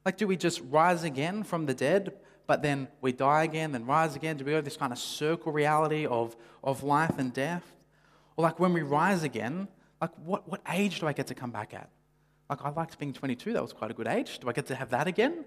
Like, 0.05 0.17
do 0.17 0.27
we 0.27 0.37
just 0.37 0.61
rise 0.69 1.05
again 1.05 1.45
from 1.45 1.67
the 1.67 1.75
dead, 1.75 2.13
but 2.47 2.63
then 2.63 2.89
we 3.01 3.13
die 3.13 3.45
again, 3.45 3.73
then 3.73 3.87
rise 3.87 4.15
again? 4.17 4.37
Do 4.37 4.45
we 4.45 4.53
go 4.53 4.61
this 4.61 4.77
kind 4.77 4.93
of 4.93 4.99
circle 4.99 5.53
reality 5.53 6.07
of, 6.07 6.37
of 6.63 6.83
life 6.83 7.19
and 7.19 7.33
death? 7.33 7.65
Or 8.37 8.43
like 8.43 8.61
when 8.61 8.73
we 8.73 8.83
rise 8.83 9.23
again, 9.23 9.69
like 10.01 10.11
what, 10.25 10.49
what 10.49 10.61
age 10.71 11.01
do 11.01 11.07
I 11.07 11.13
get 11.13 11.27
to 11.29 11.35
come 11.35 11.51
back 11.51 11.75
at? 11.75 11.91
Like 12.49 12.65
I 12.65 12.71
liked 12.71 12.99
being 12.99 13.13
22, 13.13 13.55
that 13.55 13.63
was 13.63 13.73
quite 13.73 13.91
a 13.91 13.95
good 13.95 14.07
age. 14.07 14.39
Do 14.39 14.49
I 14.49 14.53
get 14.53 14.67
to 14.67 14.75
have 14.75 14.91
that 14.91 15.09
again? 15.09 15.45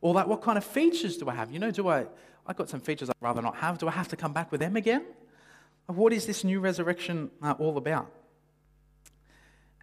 Or 0.00 0.14
like 0.14 0.26
what 0.26 0.42
kind 0.42 0.58
of 0.58 0.64
features 0.64 1.16
do 1.16 1.28
I 1.28 1.34
have? 1.34 1.52
You 1.52 1.58
know, 1.58 1.70
do 1.70 1.88
I, 1.88 2.06
I've 2.46 2.56
got 2.56 2.68
some 2.68 2.80
features 2.80 3.08
I'd 3.08 3.16
rather 3.20 3.40
not 3.40 3.56
have. 3.56 3.78
Do 3.78 3.88
I 3.88 3.92
have 3.92 4.08
to 4.08 4.16
come 4.16 4.32
back 4.32 4.50
with 4.50 4.60
them 4.60 4.76
again? 4.76 5.04
Like, 5.88 5.96
what 5.96 6.12
is 6.12 6.26
this 6.26 6.44
new 6.44 6.60
resurrection 6.60 7.30
uh, 7.42 7.54
all 7.58 7.76
about? 7.76 8.10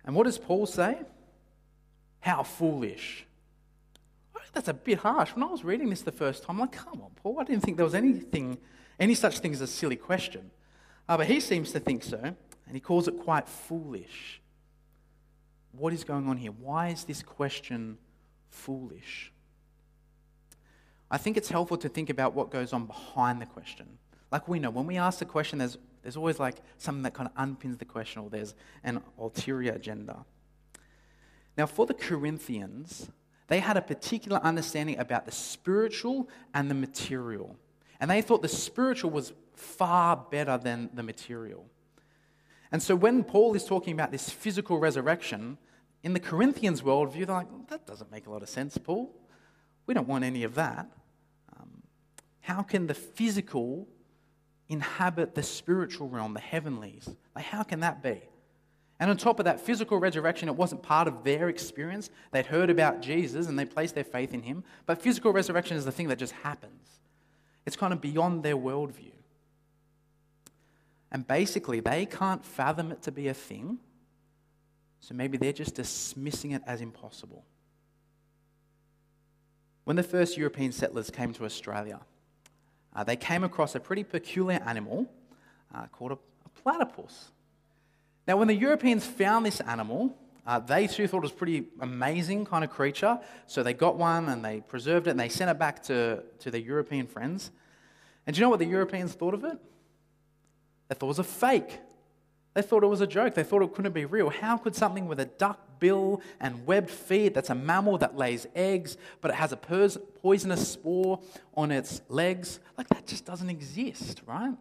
And 0.03 0.15
what 0.15 0.25
does 0.25 0.37
Paul 0.37 0.65
say? 0.65 0.97
How 2.19 2.43
foolish. 2.43 3.25
That's 4.53 4.67
a 4.67 4.73
bit 4.73 4.99
harsh. 4.99 5.31
When 5.33 5.43
I 5.43 5.47
was 5.47 5.63
reading 5.63 5.89
this 5.89 6.01
the 6.01 6.11
first 6.11 6.43
time, 6.43 6.57
I'm 6.57 6.61
like, 6.61 6.73
come 6.73 7.01
on, 7.01 7.11
Paul, 7.15 7.39
I 7.39 7.43
didn't 7.43 7.63
think 7.63 7.77
there 7.77 7.85
was 7.85 7.95
anything, 7.95 8.57
any 8.99 9.15
such 9.15 9.39
thing 9.39 9.53
as 9.53 9.61
a 9.61 9.67
silly 9.67 9.95
question. 9.95 10.51
Uh, 11.07 11.17
but 11.17 11.27
he 11.27 11.39
seems 11.39 11.71
to 11.71 11.79
think 11.79 12.03
so, 12.03 12.17
and 12.17 12.35
he 12.73 12.79
calls 12.79 13.07
it 13.07 13.17
quite 13.19 13.47
foolish. 13.47 14.41
What 15.71 15.93
is 15.93 16.03
going 16.03 16.27
on 16.27 16.37
here? 16.37 16.51
Why 16.51 16.89
is 16.89 17.05
this 17.05 17.23
question 17.23 17.97
foolish? 18.49 19.31
I 21.09 21.17
think 21.17 21.37
it's 21.37 21.49
helpful 21.49 21.77
to 21.77 21.89
think 21.89 22.09
about 22.09 22.33
what 22.33 22.51
goes 22.51 22.73
on 22.73 22.85
behind 22.85 23.41
the 23.41 23.45
question. 23.45 23.87
Like 24.31 24.47
we 24.47 24.59
know, 24.59 24.69
when 24.69 24.87
we 24.87 24.97
ask 24.97 25.19
the 25.19 25.25
question, 25.25 25.59
there's, 25.59 25.77
there's 26.01 26.17
always 26.17 26.39
like 26.39 26.57
something 26.77 27.03
that 27.03 27.13
kind 27.13 27.29
of 27.29 27.35
unpins 27.35 27.79
the 27.79 27.85
question, 27.85 28.21
or 28.21 28.29
there's 28.29 28.53
an 28.83 29.01
ulterior 29.17 29.73
agenda. 29.73 30.25
Now, 31.57 31.65
for 31.65 31.85
the 31.85 31.93
Corinthians, 31.93 33.09
they 33.51 33.59
had 33.59 33.75
a 33.75 33.81
particular 33.81 34.39
understanding 34.43 34.97
about 34.97 35.25
the 35.25 35.31
spiritual 35.33 36.29
and 36.53 36.71
the 36.71 36.73
material. 36.73 37.57
And 37.99 38.09
they 38.09 38.21
thought 38.21 38.41
the 38.41 38.47
spiritual 38.47 39.11
was 39.11 39.33
far 39.55 40.15
better 40.15 40.57
than 40.57 40.89
the 40.93 41.03
material. 41.03 41.65
And 42.71 42.81
so 42.81 42.95
when 42.95 43.25
Paul 43.25 43.53
is 43.53 43.65
talking 43.65 43.93
about 43.93 44.09
this 44.09 44.29
physical 44.29 44.79
resurrection, 44.79 45.57
in 46.01 46.13
the 46.13 46.19
Corinthians 46.21 46.81
worldview, 46.81 47.27
they're 47.27 47.35
like, 47.35 47.67
that 47.67 47.85
doesn't 47.85 48.09
make 48.09 48.25
a 48.25 48.31
lot 48.31 48.41
of 48.41 48.47
sense, 48.47 48.77
Paul. 48.77 49.13
We 49.85 49.95
don't 49.95 50.07
want 50.07 50.23
any 50.23 50.43
of 50.43 50.55
that. 50.55 50.89
Um, 51.59 51.83
how 52.39 52.61
can 52.61 52.87
the 52.87 52.93
physical 52.93 53.85
inhabit 54.69 55.35
the 55.35 55.43
spiritual 55.43 56.07
realm, 56.07 56.35
the 56.35 56.39
heavenlies? 56.39 57.09
Like, 57.35 57.43
how 57.43 57.63
can 57.63 57.81
that 57.81 58.01
be? 58.01 58.21
And 59.01 59.09
on 59.09 59.17
top 59.17 59.39
of 59.39 59.45
that, 59.45 59.59
physical 59.59 59.99
resurrection, 59.99 60.47
it 60.47 60.55
wasn't 60.55 60.83
part 60.83 61.07
of 61.07 61.23
their 61.23 61.49
experience. 61.49 62.11
They'd 62.31 62.45
heard 62.45 62.69
about 62.69 63.01
Jesus 63.01 63.47
and 63.47 63.57
they 63.57 63.65
placed 63.65 63.95
their 63.95 64.03
faith 64.03 64.31
in 64.31 64.43
him. 64.43 64.63
But 64.85 65.01
physical 65.01 65.33
resurrection 65.33 65.75
is 65.75 65.85
the 65.85 65.91
thing 65.91 66.07
that 66.09 66.19
just 66.19 66.33
happens, 66.33 66.99
it's 67.65 67.75
kind 67.75 67.93
of 67.93 67.99
beyond 67.99 68.43
their 68.43 68.55
worldview. 68.55 69.11
And 71.11 71.27
basically, 71.27 71.79
they 71.79 72.05
can't 72.05 72.45
fathom 72.45 72.91
it 72.91 73.01
to 73.01 73.11
be 73.11 73.27
a 73.27 73.33
thing. 73.33 73.79
So 74.99 75.15
maybe 75.15 75.35
they're 75.35 75.51
just 75.51 75.73
dismissing 75.73 76.51
it 76.51 76.61
as 76.67 76.79
impossible. 76.79 77.43
When 79.83 79.95
the 79.95 80.03
first 80.03 80.37
European 80.37 80.71
settlers 80.71 81.09
came 81.09 81.33
to 81.33 81.45
Australia, 81.45 82.01
uh, 82.95 83.03
they 83.03 83.15
came 83.15 83.43
across 83.43 83.73
a 83.73 83.79
pretty 83.79 84.03
peculiar 84.03 84.61
animal 84.63 85.11
uh, 85.73 85.87
called 85.87 86.11
a, 86.11 86.19
a, 86.45 86.49
platypus. 86.61 87.31
Now, 88.27 88.37
when 88.37 88.47
the 88.47 88.55
Europeans 88.55 89.05
found 89.05 89.45
this 89.45 89.61
animal, 89.61 90.15
uh, 90.45 90.59
they 90.59 90.87
too 90.87 91.07
thought 91.07 91.17
it 91.17 91.21
was 91.21 91.31
pretty 91.31 91.65
amazing 91.79 92.45
kind 92.45 92.63
of 92.63 92.69
creature. 92.69 93.19
So 93.47 93.63
they 93.63 93.73
got 93.73 93.97
one 93.97 94.29
and 94.29 94.43
they 94.43 94.61
preserved 94.61 95.07
it 95.07 95.11
and 95.11 95.19
they 95.19 95.29
sent 95.29 95.51
it 95.51 95.59
back 95.59 95.83
to, 95.83 96.23
to 96.39 96.51
their 96.51 96.61
European 96.61 97.07
friends. 97.07 97.51
And 98.25 98.35
do 98.35 98.39
you 98.39 98.45
know 98.45 98.49
what 98.49 98.59
the 98.59 98.65
Europeans 98.65 99.13
thought 99.13 99.33
of 99.33 99.43
it? 99.43 99.57
They 100.87 100.95
thought 100.95 101.07
it 101.07 101.09
was 101.09 101.19
a 101.19 101.23
fake. 101.23 101.79
They 102.53 102.61
thought 102.61 102.83
it 102.83 102.87
was 102.87 103.01
a 103.01 103.07
joke. 103.07 103.33
They 103.33 103.43
thought 103.43 103.61
it 103.61 103.73
couldn't 103.73 103.93
be 103.93 104.05
real. 104.05 104.29
How 104.29 104.57
could 104.57 104.75
something 104.75 105.07
with 105.07 105.19
a 105.19 105.25
duck 105.25 105.79
bill 105.79 106.21
and 106.39 106.65
webbed 106.65 106.89
feet, 106.89 107.33
that's 107.33 107.49
a 107.49 107.55
mammal 107.55 107.97
that 107.97 108.15
lays 108.15 108.47
eggs, 108.55 108.97
but 109.19 109.31
it 109.31 109.35
has 109.35 109.51
a 109.51 109.57
poisonous 109.57 110.67
spore 110.67 111.19
on 111.55 111.71
its 111.71 112.01
legs, 112.07 112.59
like 112.77 112.87
that 112.89 113.07
just 113.07 113.25
doesn't 113.25 113.49
exist, 113.49 114.21
right? 114.25 114.53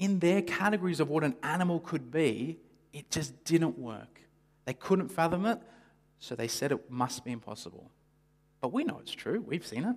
In 0.00 0.18
their 0.18 0.42
categories 0.42 0.98
of 0.98 1.10
what 1.10 1.22
an 1.22 1.36
animal 1.42 1.78
could 1.78 2.10
be, 2.10 2.58
it 2.92 3.10
just 3.10 3.44
didn't 3.44 3.78
work. 3.78 4.20
They 4.64 4.72
couldn't 4.74 5.10
fathom 5.10 5.46
it, 5.46 5.60
so 6.18 6.34
they 6.34 6.48
said 6.48 6.72
it 6.72 6.90
must 6.90 7.24
be 7.24 7.30
impossible. 7.30 7.90
But 8.60 8.72
we 8.72 8.82
know 8.82 8.98
it's 9.00 9.12
true. 9.12 9.44
We've 9.46 9.64
seen 9.64 9.84
it. 9.84 9.96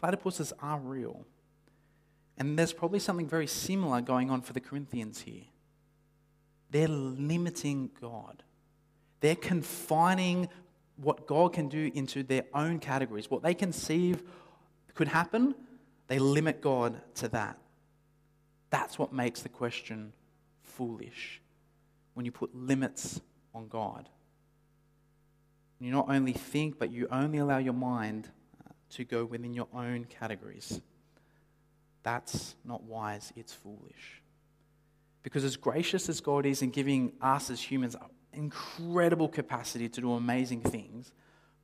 Platypuses 0.00 0.52
are 0.60 0.78
real. 0.78 1.24
And 2.36 2.58
there's 2.58 2.72
probably 2.72 2.98
something 2.98 3.26
very 3.26 3.46
similar 3.46 4.00
going 4.02 4.30
on 4.30 4.42
for 4.42 4.52
the 4.52 4.60
Corinthians 4.60 5.22
here. 5.22 5.44
They're 6.70 6.88
limiting 6.88 7.90
God, 8.00 8.42
they're 9.20 9.34
confining 9.36 10.48
what 10.96 11.26
God 11.26 11.54
can 11.54 11.68
do 11.68 11.90
into 11.94 12.22
their 12.22 12.44
own 12.52 12.78
categories. 12.78 13.30
What 13.30 13.42
they 13.42 13.54
conceive 13.54 14.22
could 14.94 15.08
happen, 15.08 15.54
they 16.08 16.18
limit 16.18 16.60
God 16.60 17.00
to 17.14 17.28
that. 17.28 17.56
That's 18.70 18.98
what 18.98 19.12
makes 19.12 19.42
the 19.42 19.48
question 19.48 20.12
foolish 20.62 21.40
when 22.14 22.24
you 22.24 22.32
put 22.32 22.54
limits 22.54 23.20
on 23.54 23.68
God. 23.68 24.08
You 25.80 25.90
not 25.90 26.06
only 26.08 26.32
think, 26.32 26.78
but 26.78 26.90
you 26.90 27.08
only 27.10 27.38
allow 27.38 27.58
your 27.58 27.72
mind 27.72 28.28
uh, 28.64 28.72
to 28.90 29.04
go 29.04 29.24
within 29.24 29.54
your 29.54 29.68
own 29.74 30.04
categories. 30.04 30.80
That's 32.02 32.54
not 32.64 32.82
wise, 32.82 33.32
it's 33.34 33.52
foolish. 33.52 34.22
Because 35.22 35.44
as 35.44 35.56
gracious 35.56 36.08
as 36.08 36.20
God 36.20 36.46
is 36.46 36.62
in 36.62 36.70
giving 36.70 37.12
us 37.20 37.50
as 37.50 37.60
humans 37.60 37.96
incredible 38.32 39.28
capacity 39.28 39.88
to 39.88 40.00
do 40.00 40.12
amazing 40.12 40.60
things, 40.60 41.12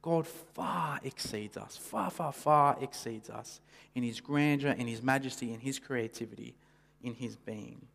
God 0.02 0.26
far 0.26 1.00
exceeds 1.02 1.56
us, 1.56 1.76
far, 1.76 2.10
far, 2.10 2.32
far 2.32 2.76
exceeds 2.80 3.28
us 3.30 3.60
in 3.94 4.02
his 4.02 4.20
grandeur, 4.20 4.72
in 4.72 4.86
his 4.86 5.02
majesty, 5.02 5.52
in 5.52 5.60
his 5.60 5.78
creativity, 5.78 6.54
in 7.02 7.14
his 7.14 7.36
being. 7.36 7.86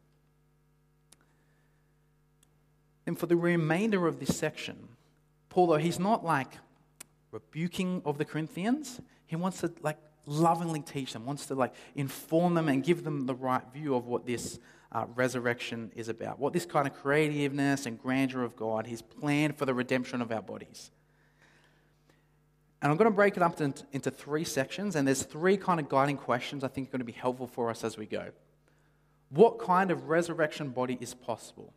And 3.06 3.18
for 3.18 3.26
the 3.26 3.36
remainder 3.36 4.08
of 4.08 4.20
this 4.20 4.38
section, 4.38 4.88
Paul, 5.50 5.68
though 5.68 5.78
he's 5.78 6.00
not 6.00 6.24
like 6.24 6.54
rebuking 7.32 8.02
of 8.06 8.18
the 8.18 8.26
Corinthians, 8.26 9.02
he 9.26 9.36
wants 9.36 9.62
to 9.62 9.72
like 9.82 9.98
lovingly 10.26 10.82
teach 10.82 11.14
them, 11.14 11.26
wants 11.26 11.46
to 11.48 11.56
like 11.56 11.74
inform 11.96 12.54
them 12.54 12.70
and 12.70 12.84
give 12.84 13.04
them 13.04 13.26
the 13.26 13.36
right 13.36 13.64
view 13.74 13.96
of 13.96 14.06
what 14.08 14.26
this 14.26 14.60
uh, 14.92 15.06
resurrection 15.16 15.92
is 15.96 16.10
about, 16.10 16.40
what 16.40 16.54
this 16.54 16.66
kind 16.66 16.88
of 16.88 16.94
creativeness 16.94 17.86
and 17.86 18.02
grandeur 18.02 18.44
of 18.44 18.56
God, 18.56 18.88
His 18.88 19.02
plan 19.02 19.54
for 19.54 19.66
the 19.66 19.74
redemption 19.74 20.22
of 20.22 20.32
our 20.32 20.42
bodies. 20.42 20.92
And 22.82 22.92
I'm 22.92 22.98
going 22.98 23.10
to 23.10 23.16
break 23.16 23.38
it 23.38 23.44
up 23.44 23.62
into, 23.62 23.86
into 23.92 24.10
three 24.10 24.44
sections, 24.44 24.96
and 24.96 25.08
there's 25.08 25.24
three 25.24 25.56
kind 25.56 25.80
of 25.80 25.88
guiding 25.88 26.18
questions 26.18 26.64
I 26.64 26.68
think 26.68 26.90
are 26.90 26.92
going 26.92 27.00
to 27.00 27.06
be 27.06 27.12
helpful 27.12 27.48
for 27.48 27.70
us 27.70 27.84
as 27.84 27.98
we 27.98 28.06
go. 28.06 28.30
What 29.32 29.60
kind 29.60 29.92
of 29.92 30.10
resurrection 30.10 30.70
body 30.70 30.98
is 31.00 31.14
possible? 31.14 31.74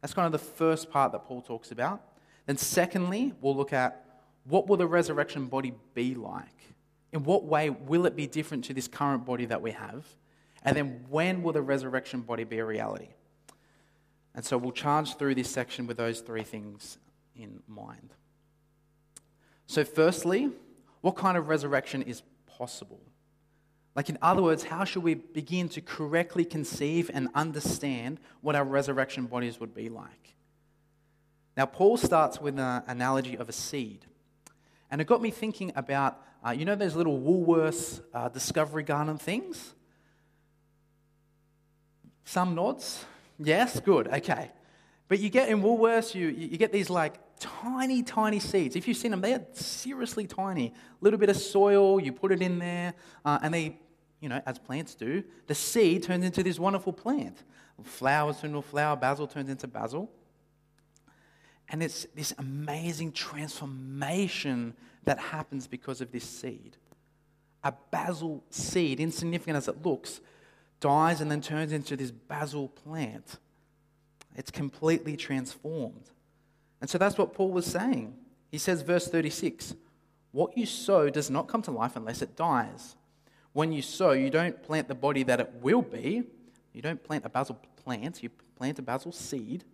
That's 0.00 0.14
kind 0.14 0.26
of 0.26 0.32
the 0.32 0.46
first 0.46 0.90
part 0.90 1.12
that 1.12 1.24
Paul 1.24 1.42
talks 1.42 1.70
about. 1.70 2.02
Then, 2.46 2.56
secondly, 2.56 3.32
we'll 3.40 3.56
look 3.56 3.72
at 3.72 4.04
what 4.44 4.68
will 4.68 4.76
the 4.76 4.86
resurrection 4.86 5.46
body 5.46 5.74
be 5.94 6.14
like? 6.14 6.74
In 7.12 7.24
what 7.24 7.44
way 7.44 7.70
will 7.70 8.06
it 8.06 8.14
be 8.14 8.26
different 8.26 8.64
to 8.66 8.74
this 8.74 8.88
current 8.88 9.24
body 9.24 9.46
that 9.46 9.60
we 9.60 9.72
have? 9.72 10.04
And 10.62 10.76
then 10.76 11.04
when 11.08 11.42
will 11.42 11.52
the 11.52 11.62
resurrection 11.62 12.20
body 12.20 12.44
be 12.44 12.58
a 12.58 12.64
reality? 12.64 13.08
And 14.34 14.44
so 14.44 14.56
we'll 14.58 14.72
charge 14.72 15.16
through 15.16 15.34
this 15.34 15.50
section 15.50 15.86
with 15.86 15.96
those 15.96 16.20
three 16.20 16.42
things 16.42 16.98
in 17.34 17.62
mind. 17.66 18.14
So, 19.66 19.84
firstly, 19.84 20.50
what 21.00 21.16
kind 21.16 21.36
of 21.36 21.48
resurrection 21.48 22.02
is 22.02 22.22
possible? 22.46 23.00
Like, 23.98 24.10
in 24.10 24.18
other 24.22 24.42
words, 24.42 24.62
how 24.62 24.84
should 24.84 25.02
we 25.02 25.14
begin 25.14 25.68
to 25.70 25.80
correctly 25.80 26.44
conceive 26.44 27.10
and 27.12 27.26
understand 27.34 28.20
what 28.42 28.54
our 28.54 28.62
resurrection 28.62 29.26
bodies 29.26 29.58
would 29.58 29.74
be 29.74 29.88
like? 29.88 30.36
Now, 31.56 31.66
Paul 31.66 31.96
starts 31.96 32.40
with 32.40 32.60
an 32.60 32.84
analogy 32.86 33.36
of 33.36 33.48
a 33.48 33.52
seed. 33.52 34.06
And 34.88 35.00
it 35.00 35.08
got 35.08 35.20
me 35.20 35.32
thinking 35.32 35.72
about, 35.74 36.22
uh, 36.46 36.52
you 36.52 36.64
know, 36.64 36.76
those 36.76 36.94
little 36.94 37.18
Woolworths 37.18 38.00
uh, 38.14 38.28
Discovery 38.28 38.84
Garden 38.84 39.18
things? 39.18 39.74
Some 42.24 42.54
nods? 42.54 43.04
Yes? 43.36 43.80
Good, 43.80 44.06
okay. 44.06 44.52
But 45.08 45.18
you 45.18 45.28
get 45.28 45.48
in 45.48 45.60
Woolworths, 45.60 46.14
you, 46.14 46.28
you 46.28 46.56
get 46.56 46.70
these 46.70 46.88
like 46.88 47.18
tiny, 47.40 48.04
tiny 48.04 48.38
seeds. 48.38 48.76
If 48.76 48.86
you've 48.86 48.96
seen 48.96 49.10
them, 49.10 49.22
they're 49.22 49.44
seriously 49.54 50.28
tiny. 50.28 50.68
A 50.68 50.72
little 51.04 51.18
bit 51.18 51.30
of 51.30 51.36
soil, 51.36 51.98
you 51.98 52.12
put 52.12 52.30
it 52.30 52.42
in 52.42 52.60
there, 52.60 52.94
uh, 53.24 53.40
and 53.42 53.52
they, 53.52 53.76
you 54.20 54.28
know, 54.28 54.42
as 54.46 54.58
plants 54.58 54.94
do, 54.94 55.22
the 55.46 55.54
seed 55.54 56.02
turns 56.02 56.24
into 56.24 56.42
this 56.42 56.58
wonderful 56.58 56.92
plant. 56.92 57.42
Flowers 57.82 58.40
turn 58.40 58.50
into 58.50 58.62
flower, 58.62 58.96
basil 58.96 59.26
turns 59.26 59.48
into 59.48 59.68
basil. 59.68 60.10
And 61.68 61.82
it's 61.82 62.06
this 62.14 62.32
amazing 62.38 63.12
transformation 63.12 64.74
that 65.04 65.18
happens 65.18 65.66
because 65.66 66.00
of 66.00 66.10
this 66.10 66.24
seed. 66.24 66.76
A 67.62 67.72
basil 67.90 68.42
seed, 68.50 69.00
insignificant 69.00 69.56
as 69.56 69.68
it 69.68 69.84
looks, 69.84 70.20
dies 70.80 71.20
and 71.20 71.30
then 71.30 71.40
turns 71.40 71.72
into 71.72 71.96
this 71.96 72.10
basil 72.10 72.68
plant. 72.68 73.38
It's 74.34 74.50
completely 74.50 75.16
transformed. 75.16 76.10
And 76.80 76.88
so 76.88 76.98
that's 76.98 77.18
what 77.18 77.34
Paul 77.34 77.50
was 77.50 77.66
saying. 77.66 78.14
He 78.50 78.58
says, 78.58 78.82
verse 78.82 79.08
36 79.08 79.74
What 80.32 80.56
you 80.56 80.66
sow 80.66 81.10
does 81.10 81.30
not 81.30 81.48
come 81.48 81.62
to 81.62 81.70
life 81.70 81.96
unless 81.96 82.22
it 82.22 82.36
dies. 82.36 82.96
When 83.52 83.72
you 83.72 83.82
sow, 83.82 84.12
you 84.12 84.30
don't 84.30 84.62
plant 84.62 84.88
the 84.88 84.94
body 84.94 85.22
that 85.24 85.40
it 85.40 85.52
will 85.60 85.82
be. 85.82 86.24
You 86.72 86.82
don't 86.82 87.02
plant 87.02 87.24
a 87.24 87.28
basil 87.28 87.58
plant, 87.82 88.22
you 88.22 88.30
plant 88.56 88.78
a 88.78 88.82
basil 88.82 89.12
seed. 89.12 89.64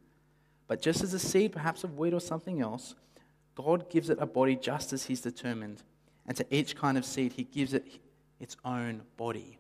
But 0.67 0.81
just 0.81 1.03
as 1.03 1.13
a 1.13 1.19
seed, 1.19 1.53
perhaps 1.53 1.85
of 1.85 1.99
wheat 1.99 2.15
or 2.15 2.21
something 2.21 2.61
else, 2.61 2.95
God 3.55 3.91
gives 3.91 4.11
it 4.11 4.19
a 4.21 4.27
body 4.27 4.57
just 4.57 4.93
as 4.93 5.05
He's 5.05 5.21
determined. 5.21 5.83
And 6.27 6.37
to 6.37 6.47
each 6.51 6.77
kind 6.77 6.97
of 6.97 7.05
seed, 7.05 7.35
He 7.35 7.45
gives 7.45 7.75
it 7.75 7.85
its 8.41 8.57
own 8.65 9.03
body. 9.17 9.59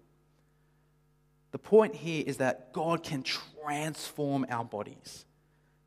The 1.52 1.58
point 1.58 1.94
here 1.94 2.24
is 2.26 2.38
that 2.38 2.72
God 2.72 3.02
can 3.02 3.22
transform 3.22 4.46
our 4.48 4.64
bodies. 4.64 5.24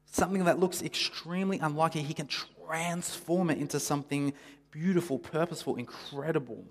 Something 0.06 0.46
that 0.46 0.60
looks 0.60 0.82
extremely 0.82 1.60
unlikely, 1.60 2.04
He 2.04 2.14
can 2.14 2.30
transform 2.68 3.50
it 3.50 3.58
into 3.58 3.80
something 3.80 4.34
beautiful, 4.72 5.18
purposeful, 5.20 5.76
incredible. 5.76 6.64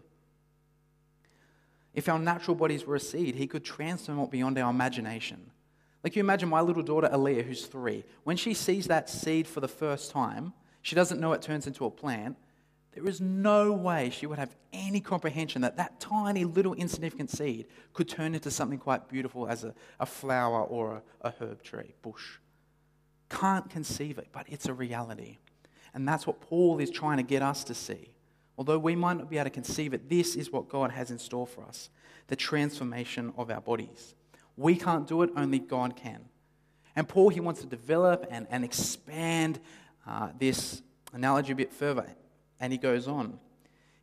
If 1.96 2.08
our 2.10 2.18
natural 2.18 2.54
bodies 2.54 2.84
were 2.84 2.94
a 2.94 3.00
seed, 3.00 3.34
He 3.34 3.48
could 3.48 3.64
transform 3.64 4.20
it 4.20 4.30
beyond 4.30 4.58
our 4.58 4.70
imagination. 4.70 5.50
Like 6.04 6.14
you 6.14 6.20
imagine 6.20 6.48
my 6.48 6.60
little 6.60 6.82
daughter 6.82 7.08
Aaliyah, 7.08 7.44
who's 7.44 7.66
three, 7.66 8.04
when 8.22 8.36
she 8.36 8.54
sees 8.54 8.86
that 8.86 9.10
seed 9.10 9.48
for 9.48 9.58
the 9.58 9.66
first 9.66 10.12
time, 10.12 10.52
she 10.82 10.94
doesn't 10.94 11.20
know 11.20 11.32
it 11.32 11.42
turns 11.42 11.66
into 11.66 11.84
a 11.86 11.90
plant. 11.90 12.36
There 12.92 13.08
is 13.08 13.20
no 13.20 13.72
way 13.72 14.10
she 14.10 14.26
would 14.26 14.38
have 14.38 14.54
any 14.72 15.00
comprehension 15.00 15.62
that 15.62 15.78
that 15.78 15.98
tiny 15.98 16.44
little 16.44 16.74
insignificant 16.74 17.30
seed 17.30 17.66
could 17.92 18.08
turn 18.08 18.34
into 18.34 18.50
something 18.50 18.78
quite 18.78 19.08
beautiful 19.08 19.48
as 19.48 19.64
a, 19.64 19.74
a 19.98 20.06
flower 20.06 20.62
or 20.62 21.02
a, 21.22 21.28
a 21.28 21.34
herb 21.40 21.62
tree, 21.62 21.94
bush. 22.02 22.38
Can't 23.28 23.68
conceive 23.68 24.18
it, 24.18 24.28
but 24.32 24.46
it's 24.48 24.66
a 24.66 24.74
reality. 24.74 25.38
And 25.92 26.06
that's 26.06 26.26
what 26.26 26.40
Paul 26.40 26.78
is 26.78 26.90
trying 26.90 27.16
to 27.16 27.22
get 27.22 27.42
us 27.42 27.64
to 27.64 27.74
see. 27.74 28.10
Although 28.58 28.78
we 28.78 28.96
might 28.96 29.18
not 29.18 29.28
be 29.28 29.36
able 29.36 29.44
to 29.44 29.50
conceive 29.50 29.92
it, 29.92 30.08
this 30.08 30.34
is 30.34 30.50
what 30.50 30.68
God 30.68 30.90
has 30.90 31.10
in 31.10 31.18
store 31.18 31.46
for 31.46 31.64
us 31.64 31.90
the 32.28 32.36
transformation 32.36 33.32
of 33.36 33.50
our 33.50 33.60
bodies. 33.60 34.14
We 34.56 34.74
can't 34.74 35.06
do 35.06 35.22
it, 35.22 35.30
only 35.36 35.60
God 35.60 35.94
can. 35.94 36.24
And 36.96 37.08
Paul, 37.08 37.28
he 37.28 37.40
wants 37.40 37.60
to 37.60 37.66
develop 37.66 38.26
and, 38.30 38.46
and 38.50 38.64
expand 38.64 39.60
uh, 40.06 40.30
this 40.38 40.82
analogy 41.12 41.52
a 41.52 41.56
bit 41.56 41.72
further. 41.72 42.06
And 42.58 42.72
he 42.72 42.78
goes 42.78 43.06
on. 43.06 43.38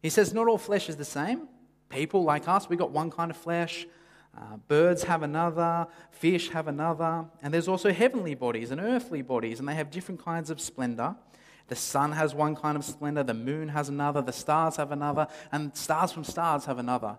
He 0.01 0.09
says, 0.09 0.33
Not 0.33 0.47
all 0.47 0.57
flesh 0.57 0.89
is 0.89 0.95
the 0.95 1.05
same. 1.05 1.47
People 1.89 2.23
like 2.23 2.47
us, 2.47 2.69
we 2.69 2.75
got 2.75 2.91
one 2.91 3.09
kind 3.11 3.31
of 3.31 3.37
flesh. 3.37 3.87
Uh, 4.35 4.57
birds 4.67 5.03
have 5.03 5.21
another, 5.21 5.87
fish 6.11 6.49
have 6.49 6.67
another, 6.67 7.25
and 7.43 7.53
there's 7.53 7.67
also 7.67 7.93
heavenly 7.93 8.33
bodies 8.33 8.71
and 8.71 8.81
earthly 8.81 9.21
bodies, 9.21 9.59
and 9.59 9.67
they 9.67 9.75
have 9.75 9.91
different 9.91 10.23
kinds 10.23 10.49
of 10.49 10.59
splendor. 10.59 11.15
The 11.67 11.75
sun 11.75 12.11
has 12.11 12.35
one 12.35 12.55
kind 12.55 12.77
of 12.77 12.83
splendor, 12.83 13.23
the 13.23 13.33
moon 13.33 13.69
has 13.69 13.89
another, 13.89 14.21
the 14.21 14.33
stars 14.33 14.75
have 14.75 14.91
another, 14.91 15.27
and 15.51 15.75
stars 15.75 16.11
from 16.11 16.23
stars 16.23 16.65
have 16.65 16.77
another. 16.77 17.17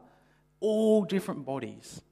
All 0.61 1.05
different 1.05 1.45
bodies. 1.45 2.03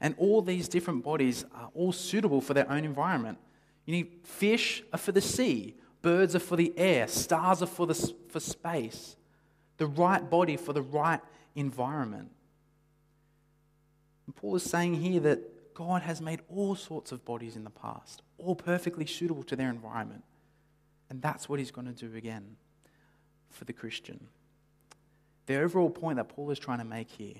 And 0.00 0.14
all 0.18 0.42
these 0.42 0.68
different 0.68 1.04
bodies 1.04 1.44
are 1.54 1.70
all 1.74 1.92
suitable 1.92 2.40
for 2.40 2.54
their 2.54 2.68
own 2.70 2.84
environment. 2.84 3.38
You 3.84 3.94
need 3.94 4.20
fish 4.24 4.82
are 4.92 4.98
for 4.98 5.12
the 5.12 5.20
sea, 5.20 5.76
birds 6.00 6.34
are 6.34 6.40
for 6.40 6.56
the 6.56 6.72
air, 6.76 7.06
stars 7.06 7.62
are 7.62 7.66
for, 7.66 7.86
the, 7.86 7.94
for 8.28 8.40
space. 8.40 9.16
The 9.78 9.86
right 9.86 10.28
body 10.28 10.56
for 10.56 10.72
the 10.72 10.82
right 10.82 11.20
environment. 11.54 12.30
And 14.26 14.34
Paul 14.34 14.56
is 14.56 14.62
saying 14.62 14.94
here 14.94 15.20
that 15.20 15.74
God 15.74 16.02
has 16.02 16.20
made 16.20 16.40
all 16.48 16.74
sorts 16.74 17.12
of 17.12 17.24
bodies 17.24 17.56
in 17.56 17.64
the 17.64 17.70
past, 17.70 18.22
all 18.38 18.54
perfectly 18.54 19.06
suitable 19.06 19.42
to 19.44 19.56
their 19.56 19.70
environment. 19.70 20.24
And 21.12 21.20
that's 21.20 21.46
what 21.46 21.58
he's 21.58 21.70
going 21.70 21.86
to 21.86 21.92
do 21.92 22.16
again 22.16 22.56
for 23.50 23.66
the 23.66 23.72
Christian. 23.74 24.28
The 25.44 25.60
overall 25.60 25.90
point 25.90 26.16
that 26.16 26.30
Paul 26.30 26.50
is 26.50 26.58
trying 26.58 26.78
to 26.78 26.86
make 26.86 27.10
here 27.10 27.34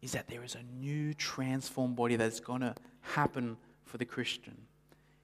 is 0.00 0.12
that 0.12 0.28
there 0.28 0.42
is 0.42 0.54
a 0.54 0.62
new 0.80 1.12
transformed 1.12 1.94
body 1.94 2.16
that's 2.16 2.40
going 2.40 2.62
to 2.62 2.74
happen 3.02 3.58
for 3.84 3.98
the 3.98 4.06
Christian. 4.06 4.56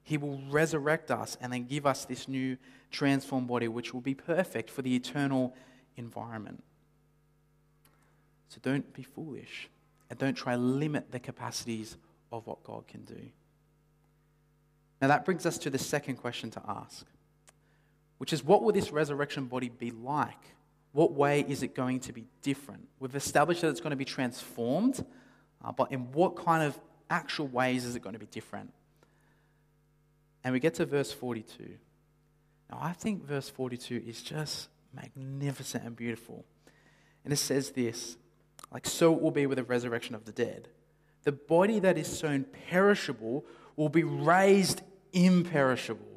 He 0.02 0.18
will 0.18 0.38
resurrect 0.50 1.10
us 1.10 1.38
and 1.40 1.50
then 1.50 1.64
give 1.64 1.86
us 1.86 2.04
this 2.04 2.28
new 2.28 2.58
transformed 2.90 3.48
body, 3.48 3.68
which 3.68 3.94
will 3.94 4.02
be 4.02 4.14
perfect 4.14 4.68
for 4.68 4.82
the 4.82 4.94
eternal 4.94 5.54
environment. 5.96 6.62
So 8.50 8.58
don't 8.62 8.92
be 8.92 9.02
foolish 9.02 9.70
and 10.10 10.18
don't 10.18 10.34
try 10.34 10.56
to 10.56 10.60
limit 10.60 11.10
the 11.10 11.20
capacities 11.20 11.96
of 12.30 12.46
what 12.46 12.62
God 12.64 12.86
can 12.86 13.02
do. 13.06 13.30
Now, 15.00 15.08
that 15.08 15.24
brings 15.24 15.46
us 15.46 15.56
to 15.56 15.70
the 15.70 15.78
second 15.78 16.16
question 16.16 16.50
to 16.50 16.62
ask, 16.68 17.06
which 18.18 18.32
is 18.32 18.44
what 18.44 18.62
will 18.62 18.72
this 18.72 18.90
resurrection 18.90 19.46
body 19.46 19.68
be 19.68 19.90
like? 19.90 20.54
what 20.94 21.12
way 21.12 21.44
is 21.48 21.64
it 21.64 21.74
going 21.74 21.98
to 21.98 22.12
be 22.12 22.24
different? 22.40 22.86
We've 23.00 23.16
established 23.16 23.62
that 23.62 23.68
it's 23.68 23.80
going 23.80 23.90
to 23.90 23.96
be 23.96 24.04
transformed, 24.04 25.04
uh, 25.62 25.72
but 25.72 25.90
in 25.90 26.12
what 26.12 26.36
kind 26.36 26.62
of 26.62 26.78
actual 27.10 27.48
ways 27.48 27.84
is 27.84 27.96
it 27.96 28.02
going 28.02 28.12
to 28.12 28.20
be 28.20 28.26
different? 28.26 28.72
And 30.44 30.52
we 30.52 30.60
get 30.60 30.74
to 30.74 30.86
verse 30.86 31.12
42. 31.12 31.64
Now, 32.70 32.78
I 32.80 32.92
think 32.92 33.24
verse 33.24 33.48
42 33.48 34.04
is 34.06 34.22
just 34.22 34.68
magnificent 34.94 35.84
and 35.84 35.96
beautiful. 35.96 36.44
And 37.24 37.32
it 37.32 37.38
says 37.38 37.72
this 37.72 38.16
like, 38.72 38.86
so 38.86 39.12
it 39.14 39.20
will 39.20 39.32
be 39.32 39.46
with 39.46 39.58
the 39.58 39.64
resurrection 39.64 40.14
of 40.14 40.26
the 40.26 40.32
dead. 40.32 40.68
The 41.24 41.32
body 41.32 41.80
that 41.80 41.98
is 41.98 42.06
sown 42.06 42.44
perishable 42.68 43.44
will 43.74 43.88
be 43.88 44.04
raised 44.04 44.82
imperishable. 45.12 46.13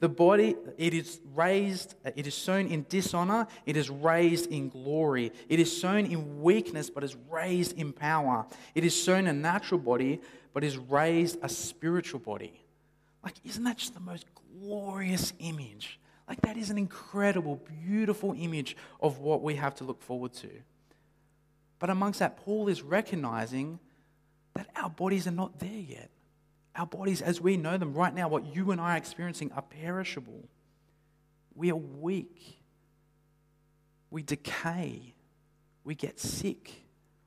The 0.00 0.08
body, 0.08 0.56
it 0.76 0.92
is 0.92 1.20
raised, 1.34 1.94
it 2.04 2.26
is 2.26 2.34
sown 2.34 2.66
in 2.66 2.84
dishonor, 2.88 3.46
it 3.64 3.76
is 3.76 3.88
raised 3.88 4.50
in 4.50 4.68
glory. 4.68 5.32
It 5.48 5.60
is 5.60 5.80
sown 5.80 6.06
in 6.06 6.42
weakness, 6.42 6.90
but 6.90 7.04
is 7.04 7.16
raised 7.30 7.78
in 7.78 7.92
power. 7.92 8.46
It 8.74 8.84
is 8.84 9.00
sown 9.00 9.26
a 9.26 9.32
natural 9.32 9.80
body, 9.80 10.20
but 10.52 10.64
is 10.64 10.76
raised 10.76 11.38
a 11.42 11.48
spiritual 11.48 12.20
body. 12.20 12.60
Like, 13.22 13.34
isn't 13.44 13.64
that 13.64 13.78
just 13.78 13.94
the 13.94 14.00
most 14.00 14.26
glorious 14.60 15.32
image? 15.38 15.98
Like, 16.28 16.40
that 16.42 16.56
is 16.56 16.70
an 16.70 16.78
incredible, 16.78 17.62
beautiful 17.84 18.34
image 18.36 18.76
of 19.00 19.18
what 19.18 19.42
we 19.42 19.54
have 19.54 19.74
to 19.76 19.84
look 19.84 20.02
forward 20.02 20.32
to. 20.34 20.50
But 21.78 21.90
amongst 21.90 22.18
that, 22.18 22.36
Paul 22.38 22.68
is 22.68 22.82
recognizing 22.82 23.78
that 24.54 24.68
our 24.76 24.90
bodies 24.90 25.26
are 25.26 25.32
not 25.32 25.58
there 25.58 25.70
yet. 25.70 26.10
Our 26.76 26.86
bodies, 26.86 27.22
as 27.22 27.40
we 27.40 27.56
know 27.56 27.78
them 27.78 27.94
right 27.94 28.12
now, 28.12 28.28
what 28.28 28.54
you 28.54 28.72
and 28.72 28.80
I 28.80 28.94
are 28.94 28.96
experiencing, 28.96 29.52
are 29.52 29.62
perishable. 29.62 30.48
We 31.54 31.70
are 31.70 31.76
weak. 31.76 32.58
We 34.10 34.22
decay. 34.22 35.14
We 35.84 35.94
get 35.94 36.18
sick. 36.18 36.72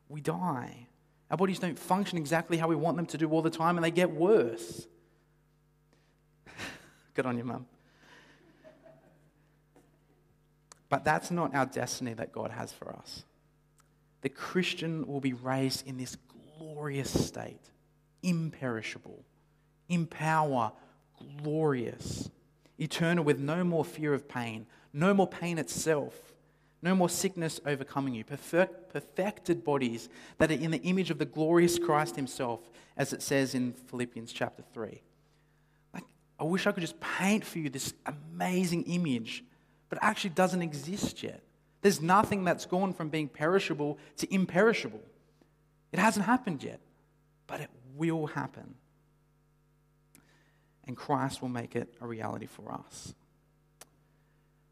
We 0.09 0.19
die. 0.19 0.87
Our 1.31 1.37
bodies 1.37 1.59
don't 1.59 1.79
function 1.79 2.17
exactly 2.17 2.57
how 2.57 2.67
we 2.67 2.75
want 2.75 2.97
them 2.97 3.05
to 3.07 3.17
do 3.17 3.29
all 3.29 3.41
the 3.41 3.49
time, 3.49 3.77
and 3.77 3.83
they 3.83 3.91
get 3.91 4.11
worse. 4.11 4.87
Good 7.13 7.25
on 7.25 7.37
you, 7.37 7.45
mum. 7.45 7.65
But 10.89 11.03
that's 11.03 11.31
not 11.31 11.53
our 11.53 11.65
destiny 11.65 12.13
that 12.13 12.31
God 12.31 12.51
has 12.51 12.71
for 12.71 12.93
us. 12.93 13.23
The 14.21 14.29
Christian 14.29 15.05
will 15.05 15.19
be 15.19 15.33
raised 15.33 15.85
in 15.85 15.97
this 15.97 16.17
glorious 16.57 17.27
state, 17.27 17.61
imperishable 18.23 19.23
in 19.89 20.05
power, 20.05 20.71
glorious, 21.41 22.29
eternal 22.79 23.23
with 23.23 23.39
no 23.39 23.63
more 23.63 23.85
fear 23.85 24.13
of 24.13 24.27
pain, 24.27 24.65
no 24.93 25.13
more 25.13 25.27
pain 25.27 25.57
itself, 25.57 26.13
No 26.81 26.93
more 26.93 27.09
sickness 27.09 27.59
overcoming 27.65 28.13
you. 28.13 28.23
Perfect, 28.23 28.93
perfected 28.93 29.63
bodies 29.63 30.09
that 30.37 30.51
are 30.51 30.55
in 30.55 30.71
the 30.71 30.81
image 30.83 31.09
of 31.09 31.17
the 31.17 31.25
glorious 31.25 31.79
Christ 31.79 32.15
Himself, 32.15 32.59
as 32.95 33.13
it 33.13 33.21
says 33.21 33.55
in 33.55 33.73
Philippians 33.73 34.31
chapter 34.31 34.63
3. 34.73 35.01
Like, 35.93 36.03
I 36.39 36.43
wish 36.43 36.67
I 36.67 36.71
could 36.71 36.81
just 36.81 36.99
paint 36.99 37.43
for 37.43 37.59
you 37.59 37.69
this 37.69 37.93
amazing 38.05 38.83
image, 38.83 39.43
but 39.89 39.97
it 39.97 40.03
actually 40.03 40.31
doesn't 40.31 40.61
exist 40.61 41.23
yet. 41.23 41.41
There's 41.81 42.01
nothing 42.01 42.43
that's 42.43 42.65
gone 42.65 42.93
from 42.93 43.09
being 43.09 43.27
perishable 43.27 43.97
to 44.17 44.31
imperishable. 44.33 45.01
It 45.91 45.99
hasn't 45.99 46.25
happened 46.25 46.63
yet, 46.63 46.79
but 47.47 47.59
it 47.59 47.69
will 47.95 48.27
happen. 48.27 48.75
And 50.87 50.95
Christ 50.95 51.41
will 51.41 51.49
make 51.49 51.75
it 51.75 51.93
a 52.01 52.07
reality 52.07 52.45
for 52.45 52.71
us. 52.71 53.13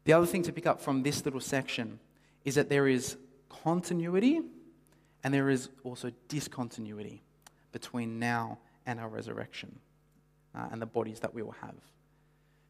The 0.04 0.12
other 0.12 0.26
thing 0.26 0.42
to 0.44 0.52
pick 0.52 0.66
up 0.66 0.80
from 0.80 1.02
this 1.02 1.24
little 1.24 1.40
section 1.40 1.98
is 2.44 2.54
that 2.54 2.68
there 2.68 2.88
is 2.88 3.16
continuity 3.48 4.40
and 5.22 5.34
there 5.34 5.50
is 5.50 5.68
also 5.84 6.12
discontinuity 6.28 7.22
between 7.72 8.18
now 8.18 8.58
and 8.86 9.00
our 9.00 9.08
resurrection 9.08 9.78
uh, 10.54 10.68
and 10.70 10.80
the 10.80 10.86
bodies 10.86 11.20
that 11.20 11.34
we 11.34 11.42
will 11.42 11.56
have. 11.60 11.74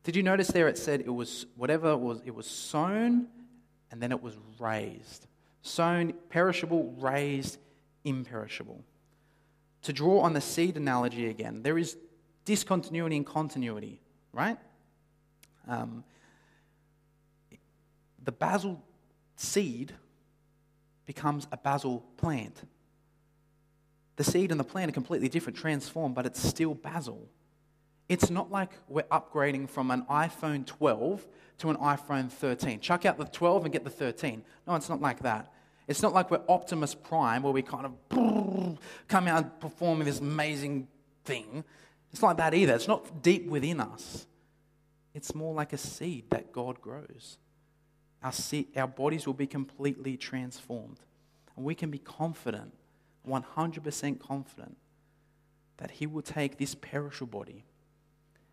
Did 0.03 0.17
you 0.17 0.23
notice 0.23 0.49
there 0.49 0.69
it 0.69 0.79
said 0.79 1.01
it 1.01 1.11
was 1.11 1.47
whatever 1.57 1.91
it 1.93 1.99
was, 1.99 2.23
it 2.25 2.35
was 2.35 2.47
sown 2.47 3.27
and 3.91 4.01
then 4.01 4.13
it 4.13 4.23
was 4.23 4.37
raised. 4.59 5.27
Sown, 5.63 6.15
perishable, 6.31 6.95
raised, 6.99 7.59
imperishable. 8.05 8.83
To 9.83 9.93
draw 9.93 10.21
on 10.21 10.33
the 10.33 10.41
seed 10.41 10.77
analogy 10.77 11.29
again, 11.29 11.63
there 11.63 11.77
is 11.77 11.97
discontinuity 12.47 13.17
and 13.17 13.27
continuity, 13.27 14.01
right? 14.33 14.57
Um, 15.69 16.05
the 18.25 18.33
basil 18.33 18.83
seed 19.37 19.93
becomes 21.05 21.47
a 21.53 21.59
basil 21.59 22.05
plant. 22.17 22.63
The 24.17 24.25
seed 24.25 24.51
and 24.51 24.59
the 24.59 24.65
plant 24.65 24.89
are 24.89 24.95
completely 24.95 25.29
different, 25.29 25.59
transformed, 25.59 26.15
but 26.15 26.25
it's 26.25 26.43
still 26.43 26.75
basil. 26.75 27.29
It's 28.09 28.31
not 28.31 28.51
like 28.51 28.71
we're 28.89 29.03
upgrading 29.05 29.69
from 29.69 29.91
an 29.91 30.07
iPhone 30.09 30.65
12 30.65 31.27
to 31.59 31.71
an 31.71 31.77
iPhone 31.77 32.31
13. 32.31 32.81
Chuck 32.81 33.05
out 33.05 33.19
the 33.19 33.25
12 33.25 33.65
and 33.65 33.73
get 33.73 33.85
the 33.85 33.91
13. 33.91 34.43
No, 34.67 34.75
it's 34.75 34.89
not 34.89 35.01
like 35.01 35.21
that. 35.21 35.53
It's 35.89 36.03
not 36.03 36.13
like 36.13 36.31
we're 36.31 36.43
Optimus 36.49 36.95
Prime 36.95 37.43
where 37.43 37.53
we 37.53 37.63
kind 37.63 37.87
of 37.87 38.79
come 39.09 39.29
out 39.29 39.43
and 39.43 39.61
perform 39.61 40.01
this 40.01 40.21
amazing 40.21 40.89
thing. 41.25 41.65
It's 42.17 42.23
like 42.23 42.39
that 42.39 42.55
either. 42.55 42.75
It's 42.75 42.89
not 42.89 43.23
deep 43.23 43.47
within 43.47 43.81
us. 43.81 44.27
It's 45.15 45.35
more 45.35 45.55
like 45.55 45.73
a 45.73 45.79
seed 45.79 46.25
that 46.31 46.53
God 46.53 46.81
grows 46.81 47.39
our, 48.27 48.33
our 48.77 48.89
bodies 48.89 49.27
will 49.27 49.35
be 49.35 49.47
completely 49.47 50.17
transformed. 50.17 50.99
And 51.57 51.65
we 51.65 51.75
can 51.75 51.91
be 51.91 51.99
confident, 51.99 52.73
100% 53.29 54.21
confident, 54.21 54.77
that 55.77 55.93
He 55.93 56.07
will 56.07 56.23
take 56.23 56.59
this 56.59 56.75
perishable 56.75 57.39
body 57.39 57.65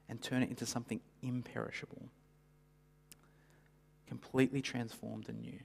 and 0.07 0.21
turn 0.21 0.43
it 0.43 0.49
into 0.49 0.65
something 0.65 0.99
imperishable, 1.21 2.09
completely 4.07 4.61
transformed 4.61 5.27
and 5.29 5.41
new. 5.41 5.59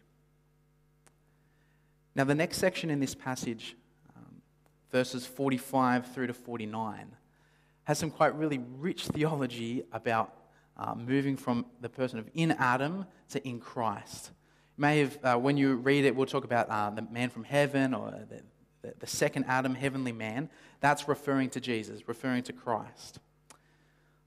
Now, 2.15 2.25
the 2.25 2.35
next 2.35 2.59
section 2.59 2.91
in 2.91 2.99
this 2.99 3.15
passage, 3.15 3.77
um, 4.17 4.43
verses 4.91 5.27
45 5.27 6.13
through 6.13 6.29
to 6.29 6.35
49, 6.35 7.15
has 7.89 7.99
some 7.99 8.11
quite 8.11 8.37
really 8.37 8.61
rich 8.77 9.07
theology 9.07 9.83
about 9.93 10.35
uh, 10.77 10.95
moving 10.95 11.39
from 11.39 11.65
the 11.81 11.89
person 11.89 12.19
of 12.19 12.29
in 12.35 12.51
Adam 12.53 13.07
to 13.31 13.49
in 13.49 13.59
Christ. 13.59 14.31
You 14.77 14.83
may 14.83 14.99
have, 14.99 15.19
uh, 15.25 15.37
when 15.39 15.57
you 15.57 15.77
read 15.77 16.05
it, 16.05 16.15
we'll 16.15 16.27
talk 16.27 16.45
about 16.45 16.69
uh, 16.69 16.91
the 16.91 17.01
man 17.01 17.31
from 17.31 17.45
heaven 17.45 17.95
or 17.95 18.11
the, 18.11 18.43
the, 18.83 18.95
the 18.99 19.07
second 19.07 19.47
Adam, 19.49 19.75
heavenly 19.75 20.13
man. 20.13 20.51
That's 20.81 21.09
referring 21.09 21.49
to 21.49 21.61
Jesus, 21.63 22.07
referring 22.07 22.43
to 22.43 22.53
Christ. 22.53 23.21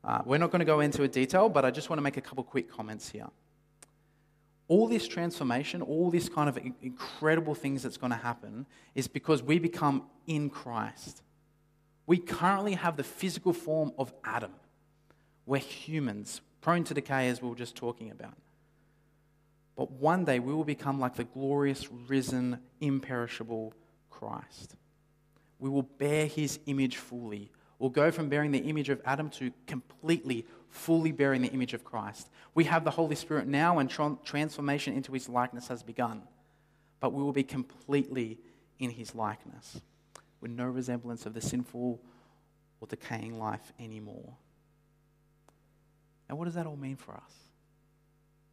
Uh, 0.04 0.24
we're 0.26 0.40
not 0.40 0.50
going 0.50 0.62
to 0.62 0.66
go 0.66 0.80
into 0.80 1.04
a 1.04 1.08
detail, 1.08 1.48
but 1.48 1.64
I 1.64 1.70
just 1.70 1.88
want 1.88 2.00
to 2.00 2.04
make 2.04 2.18
a 2.18 2.22
couple 2.22 2.44
quick 2.44 2.68
comments 2.68 3.10
here. 3.10 3.28
All 4.70 4.88
this 4.88 5.08
transformation, 5.08 5.84
all 5.84 6.10
this 6.10 6.30
kind 6.30 6.50
of 6.50 6.58
incredible 6.82 7.54
things 7.54 7.84
that's 7.84 7.98
going 7.98 8.10
to 8.12 8.18
happen 8.18 8.66
is 8.96 9.08
because 9.08 9.44
we 9.44 9.60
become 9.60 10.08
in 10.26 10.50
Christ. 10.50 11.22
We 12.12 12.18
currently 12.18 12.74
have 12.74 12.98
the 12.98 13.06
physical 13.06 13.54
form 13.54 13.94
of 13.98 14.12
Adam. 14.26 14.52
We're 15.46 15.60
humans, 15.60 16.42
prone 16.60 16.84
to 16.84 16.94
decay, 16.94 17.30
as 17.30 17.42
we 17.42 17.48
were 17.48 17.56
just 17.56 17.78
talking 17.78 18.12
about. 18.12 18.34
But 19.78 19.92
one 19.92 20.26
day 20.26 20.40
we 20.40 20.54
will 20.54 20.66
become 20.66 21.00
like 21.00 21.16
the 21.16 21.24
glorious, 21.24 21.90
risen, 21.90 22.60
imperishable 22.82 23.74
Christ. 24.10 24.76
We 25.58 25.70
will 25.70 25.84
bear 25.84 26.26
his 26.26 26.60
image 26.66 26.98
fully. 26.98 27.50
We'll 27.80 27.90
go 27.90 28.12
from 28.12 28.28
bearing 28.28 28.52
the 28.52 28.60
image 28.60 28.90
of 28.90 29.00
Adam 29.06 29.30
to 29.30 29.54
completely, 29.66 30.46
fully 30.70 31.14
bearing 31.14 31.42
the 31.44 31.52
image 31.52 31.74
of 31.74 31.86
Christ. 31.86 32.30
We 32.54 32.66
have 32.66 32.84
the 32.84 32.92
Holy 32.92 33.16
Spirit 33.16 33.48
now, 33.48 33.80
and 33.80 33.90
tra- 33.90 34.18
transformation 34.26 34.94
into 34.94 35.14
his 35.14 35.30
likeness 35.30 35.70
has 35.70 35.82
begun. 35.82 36.24
But 37.00 37.14
we 37.14 37.24
will 37.24 37.32
be 37.32 37.44
completely 37.44 38.38
in 38.80 38.90
his 38.90 39.16
likeness, 39.16 39.80
with 40.42 40.52
no 40.52 40.66
resemblance 40.66 41.26
of 41.26 41.34
the 41.34 41.42
sinful 41.42 42.02
or 42.80 42.88
decaying 42.88 43.38
life 43.38 43.72
anymore. 43.80 44.34
And 46.28 46.38
what 46.38 46.46
does 46.46 46.56
that 46.56 46.66
all 46.66 46.76
mean 46.76 46.96
for 46.96 47.14
us? 47.14 47.34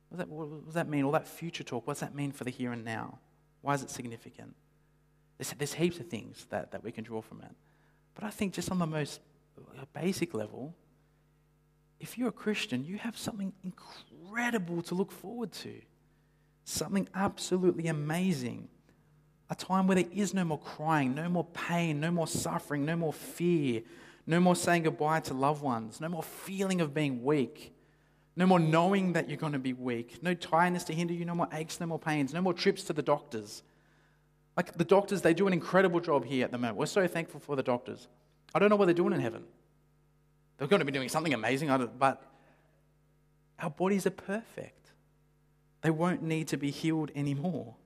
What 0.08 0.18
does, 0.18 0.26
that, 0.26 0.28
what 0.28 0.64
does 0.66 0.74
that 0.74 0.88
mean? 0.88 1.04
All 1.04 1.12
that 1.12 1.26
future 1.26 1.64
talk, 1.64 1.86
what 1.86 1.94
does 1.94 2.00
that 2.00 2.14
mean 2.14 2.32
for 2.32 2.44
the 2.44 2.50
here 2.50 2.72
and 2.72 2.84
now? 2.84 3.18
Why 3.62 3.74
is 3.74 3.82
it 3.82 3.90
significant? 3.90 4.54
There's, 5.38 5.52
there's 5.52 5.74
heaps 5.74 5.98
of 5.98 6.06
things 6.06 6.46
that, 6.50 6.72
that 6.72 6.84
we 6.84 6.92
can 6.92 7.04
draw 7.04 7.20
from 7.20 7.40
it. 7.42 7.54
But 8.14 8.24
I 8.24 8.30
think 8.30 8.52
just 8.52 8.70
on 8.70 8.78
the 8.78 8.86
most 8.86 9.20
basic 9.94 10.34
level, 10.34 10.74
if 12.00 12.18
you're 12.18 12.28
a 12.28 12.32
Christian, 12.32 12.84
you 12.84 12.98
have 12.98 13.16
something 13.16 13.52
incredible 13.64 14.82
to 14.82 14.94
look 14.94 15.12
forward 15.12 15.52
to. 15.52 15.74
Something 16.64 17.08
absolutely 17.14 17.88
amazing. 17.88 18.68
A 19.50 19.54
time 19.54 19.86
where 19.86 19.94
there 19.94 20.12
is 20.12 20.34
no 20.34 20.44
more 20.44 20.58
crying, 20.58 21.14
no 21.14 21.28
more 21.28 21.44
pain, 21.44 22.00
no 22.00 22.10
more 22.10 22.26
suffering, 22.26 22.84
no 22.84 22.96
more 22.96 23.12
fear, 23.12 23.82
no 24.26 24.40
more 24.40 24.54
saying 24.54 24.82
goodbye 24.82 25.20
to 25.20 25.34
loved 25.34 25.62
ones. 25.62 26.00
No 26.02 26.08
more 26.10 26.22
feeling 26.22 26.82
of 26.82 26.92
being 26.92 27.24
weak. 27.24 27.74
No 28.36 28.46
more 28.46 28.60
knowing 28.60 29.14
that 29.14 29.28
you're 29.28 29.38
going 29.38 29.54
to 29.54 29.58
be 29.58 29.72
weak. 29.72 30.22
No 30.22 30.34
tiredness 30.34 30.84
to 30.84 30.92
hinder 30.92 31.14
you. 31.14 31.24
No 31.24 31.34
more 31.34 31.48
aches, 31.52 31.80
no 31.80 31.86
more 31.86 31.98
pains. 31.98 32.34
No 32.34 32.42
more 32.42 32.52
trips 32.52 32.84
to 32.84 32.92
the 32.92 33.02
doctors. 33.02 33.62
Like 34.54 34.74
the 34.74 34.84
doctors, 34.84 35.22
they 35.22 35.32
do 35.32 35.46
an 35.46 35.54
incredible 35.54 35.98
job 35.98 36.26
here 36.26 36.44
at 36.44 36.52
the 36.52 36.58
moment. 36.58 36.76
We're 36.76 36.86
so 36.86 37.06
thankful 37.06 37.40
for 37.40 37.56
the 37.56 37.62
doctors. 37.62 38.06
I 38.54 38.58
don't 38.58 38.68
know 38.68 38.76
what 38.76 38.84
they're 38.84 38.94
doing 38.94 39.14
in 39.14 39.20
heaven. 39.20 39.44
They're 40.58 40.68
going 40.68 40.80
to 40.80 40.86
be 40.86 40.92
doing 40.92 41.08
something 41.08 41.32
amazing, 41.32 41.68
but 41.98 42.22
our 43.58 43.70
bodies 43.70 44.06
are 44.06 44.10
perfect. 44.10 44.92
They 45.80 45.90
won't 45.90 46.22
need 46.22 46.48
to 46.48 46.56
be 46.56 46.70
healed 46.70 47.10
anymore. 47.14 47.76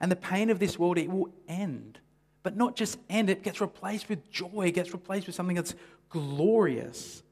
And 0.00 0.10
the 0.10 0.16
pain 0.16 0.50
of 0.50 0.58
this 0.58 0.78
world, 0.78 0.98
it 0.98 1.10
will 1.10 1.32
end 1.46 2.00
but 2.42 2.56
not 2.56 2.76
just 2.76 2.98
end, 3.08 3.28
it 3.28 3.42
gets 3.42 3.60
replaced 3.60 4.08
with 4.08 4.30
joy, 4.30 4.66
it 4.66 4.72
gets 4.72 4.92
replaced 4.92 5.26
with 5.26 5.36
something 5.36 5.56
that's 5.56 5.74
glorious. 6.08 7.22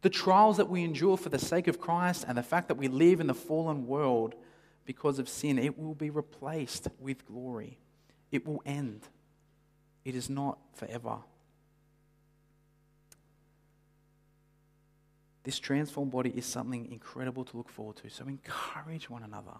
The 0.00 0.10
trials 0.10 0.56
that 0.56 0.68
we 0.68 0.82
endure 0.84 1.16
for 1.16 1.28
the 1.28 1.38
sake 1.38 1.68
of 1.68 1.78
Christ 1.78 2.24
and 2.26 2.36
the 2.36 2.42
fact 2.42 2.68
that 2.68 2.76
we 2.76 2.88
live 2.88 3.20
in 3.20 3.26
the 3.26 3.34
fallen 3.34 3.86
world 3.86 4.34
because 4.84 5.18
of 5.18 5.28
sin, 5.28 5.58
it 5.58 5.78
will 5.78 5.94
be 5.94 6.10
replaced 6.10 6.88
with 6.98 7.26
glory. 7.26 7.78
It 8.32 8.46
will 8.46 8.62
end. 8.64 9.02
It 10.04 10.16
is 10.16 10.28
not 10.28 10.58
forever. 10.74 11.18
This 15.44 15.58
transformed 15.58 16.10
body 16.10 16.30
is 16.30 16.46
something 16.46 16.90
incredible 16.90 17.44
to 17.44 17.56
look 17.56 17.68
forward 17.68 17.96
to. 17.96 18.08
So 18.08 18.26
encourage 18.26 19.10
one 19.10 19.22
another 19.22 19.58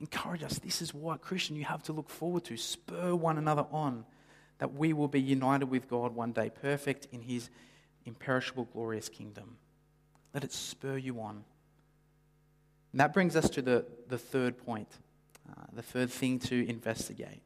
encourage 0.00 0.42
us. 0.42 0.58
This 0.58 0.82
is 0.82 0.94
what, 0.94 1.20
Christian, 1.20 1.56
you 1.56 1.64
have 1.64 1.82
to 1.84 1.92
look 1.92 2.08
forward 2.08 2.44
to. 2.44 2.56
Spur 2.56 3.14
one 3.14 3.38
another 3.38 3.66
on 3.70 4.04
that 4.58 4.74
we 4.74 4.92
will 4.92 5.08
be 5.08 5.20
united 5.20 5.66
with 5.66 5.88
God 5.88 6.14
one 6.14 6.32
day, 6.32 6.50
perfect 6.50 7.06
in 7.12 7.22
his 7.22 7.50
imperishable, 8.04 8.68
glorious 8.72 9.08
kingdom. 9.08 9.56
Let 10.34 10.44
it 10.44 10.52
spur 10.52 10.96
you 10.96 11.20
on. 11.20 11.44
And 12.92 13.00
that 13.00 13.12
brings 13.12 13.36
us 13.36 13.48
to 13.50 13.62
the, 13.62 13.84
the 14.08 14.18
third 14.18 14.58
point, 14.58 14.88
uh, 15.48 15.64
the 15.72 15.82
third 15.82 16.10
thing 16.10 16.38
to 16.40 16.68
investigate, 16.68 17.42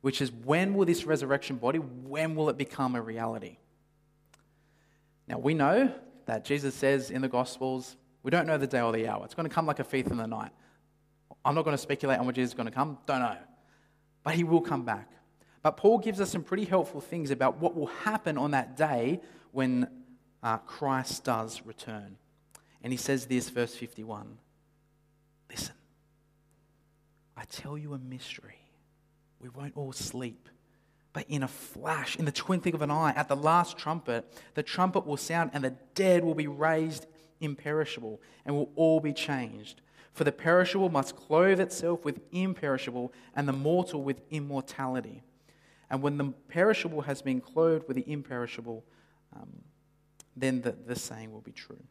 which 0.00 0.20
is 0.20 0.30
when 0.30 0.74
will 0.74 0.86
this 0.86 1.04
resurrection 1.04 1.56
body, 1.56 1.78
when 1.78 2.34
will 2.34 2.48
it 2.48 2.56
become 2.56 2.94
a 2.94 3.02
reality? 3.02 3.58
Now, 5.28 5.38
we 5.38 5.54
know 5.54 5.92
that 6.26 6.44
Jesus 6.44 6.74
says 6.74 7.10
in 7.10 7.22
the 7.22 7.28
Gospels, 7.28 7.96
we 8.22 8.30
don't 8.30 8.46
know 8.46 8.58
the 8.58 8.66
day 8.66 8.80
or 8.80 8.92
the 8.92 9.08
hour. 9.08 9.24
It's 9.24 9.34
going 9.34 9.48
to 9.48 9.54
come 9.54 9.66
like 9.66 9.78
a 9.78 9.84
thief 9.84 10.06
in 10.08 10.16
the 10.16 10.26
night. 10.26 10.52
I'm 11.46 11.54
not 11.54 11.64
going 11.64 11.76
to 11.76 11.82
speculate 11.82 12.18
on 12.18 12.26
when 12.26 12.34
Jesus 12.34 12.50
is 12.50 12.54
going 12.54 12.66
to 12.66 12.74
come. 12.74 12.98
Don't 13.06 13.20
know. 13.20 13.36
But 14.24 14.34
he 14.34 14.42
will 14.42 14.60
come 14.60 14.84
back. 14.84 15.08
But 15.62 15.76
Paul 15.76 15.98
gives 15.98 16.20
us 16.20 16.30
some 16.30 16.42
pretty 16.42 16.64
helpful 16.64 17.00
things 17.00 17.30
about 17.30 17.58
what 17.58 17.76
will 17.76 17.86
happen 17.86 18.36
on 18.36 18.50
that 18.50 18.76
day 18.76 19.20
when 19.52 19.88
uh, 20.42 20.58
Christ 20.58 21.22
does 21.22 21.62
return. 21.64 22.16
And 22.82 22.92
he 22.92 22.96
says 22.96 23.26
this, 23.26 23.48
verse 23.48 23.74
51 23.74 24.38
Listen, 25.48 25.74
I 27.36 27.44
tell 27.44 27.78
you 27.78 27.94
a 27.94 27.98
mystery. 27.98 28.58
We 29.40 29.48
won't 29.48 29.76
all 29.76 29.92
sleep. 29.92 30.48
But 31.12 31.26
in 31.28 31.44
a 31.44 31.48
flash, 31.48 32.16
in 32.16 32.24
the 32.24 32.32
twinkling 32.32 32.74
of 32.74 32.82
an 32.82 32.90
eye, 32.90 33.12
at 33.16 33.28
the 33.28 33.36
last 33.36 33.78
trumpet, 33.78 34.24
the 34.54 34.62
trumpet 34.64 35.06
will 35.06 35.16
sound 35.16 35.52
and 35.54 35.62
the 35.62 35.74
dead 35.94 36.24
will 36.24 36.34
be 36.34 36.48
raised 36.48 37.06
imperishable 37.40 38.20
and 38.44 38.54
will 38.54 38.70
all 38.74 38.98
be 38.98 39.12
changed. 39.12 39.80
For 40.16 40.24
the 40.24 40.32
perishable 40.32 40.88
must 40.88 41.14
clothe 41.14 41.60
itself 41.60 42.02
with 42.02 42.20
imperishable, 42.32 43.12
and 43.34 43.46
the 43.46 43.52
mortal 43.52 44.02
with 44.02 44.22
immortality. 44.30 45.22
And 45.90 46.00
when 46.00 46.16
the 46.16 46.32
perishable 46.48 47.02
has 47.02 47.20
been 47.20 47.38
clothed 47.38 47.86
with 47.86 47.96
the 47.98 48.10
imperishable, 48.10 48.82
um, 49.34 49.50
then 50.34 50.62
the, 50.62 50.72
the 50.72 50.96
saying 50.96 51.34
will 51.34 51.42
be 51.42 51.52
true. 51.52 51.82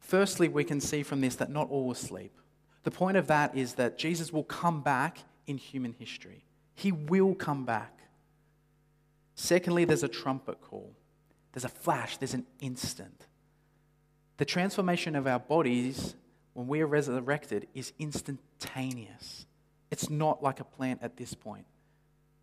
Firstly, 0.00 0.48
we 0.48 0.64
can 0.64 0.80
see 0.80 1.02
from 1.02 1.20
this 1.20 1.36
that 1.36 1.50
not 1.50 1.68
all 1.68 1.88
will 1.88 1.94
sleep. 1.94 2.32
The 2.84 2.90
point 2.90 3.18
of 3.18 3.26
that 3.26 3.54
is 3.54 3.74
that 3.74 3.98
Jesus 3.98 4.32
will 4.32 4.44
come 4.44 4.80
back 4.80 5.18
in 5.46 5.58
human 5.58 5.92
history. 5.92 6.46
He 6.74 6.90
will 6.90 7.34
come 7.34 7.66
back. 7.66 7.98
Secondly, 9.34 9.84
there's 9.84 10.02
a 10.02 10.08
trumpet 10.08 10.62
call, 10.62 10.94
there's 11.52 11.66
a 11.66 11.68
flash, 11.68 12.16
there's 12.16 12.32
an 12.32 12.46
instant. 12.60 13.26
The 14.36 14.44
transformation 14.44 15.14
of 15.14 15.26
our 15.26 15.38
bodies 15.38 16.14
when 16.54 16.66
we 16.66 16.80
are 16.80 16.86
resurrected 16.86 17.68
is 17.74 17.92
instantaneous. 17.98 19.46
It's 19.90 20.10
not 20.10 20.42
like 20.42 20.60
a 20.60 20.64
plant 20.64 21.00
at 21.02 21.16
this 21.16 21.34
point 21.34 21.66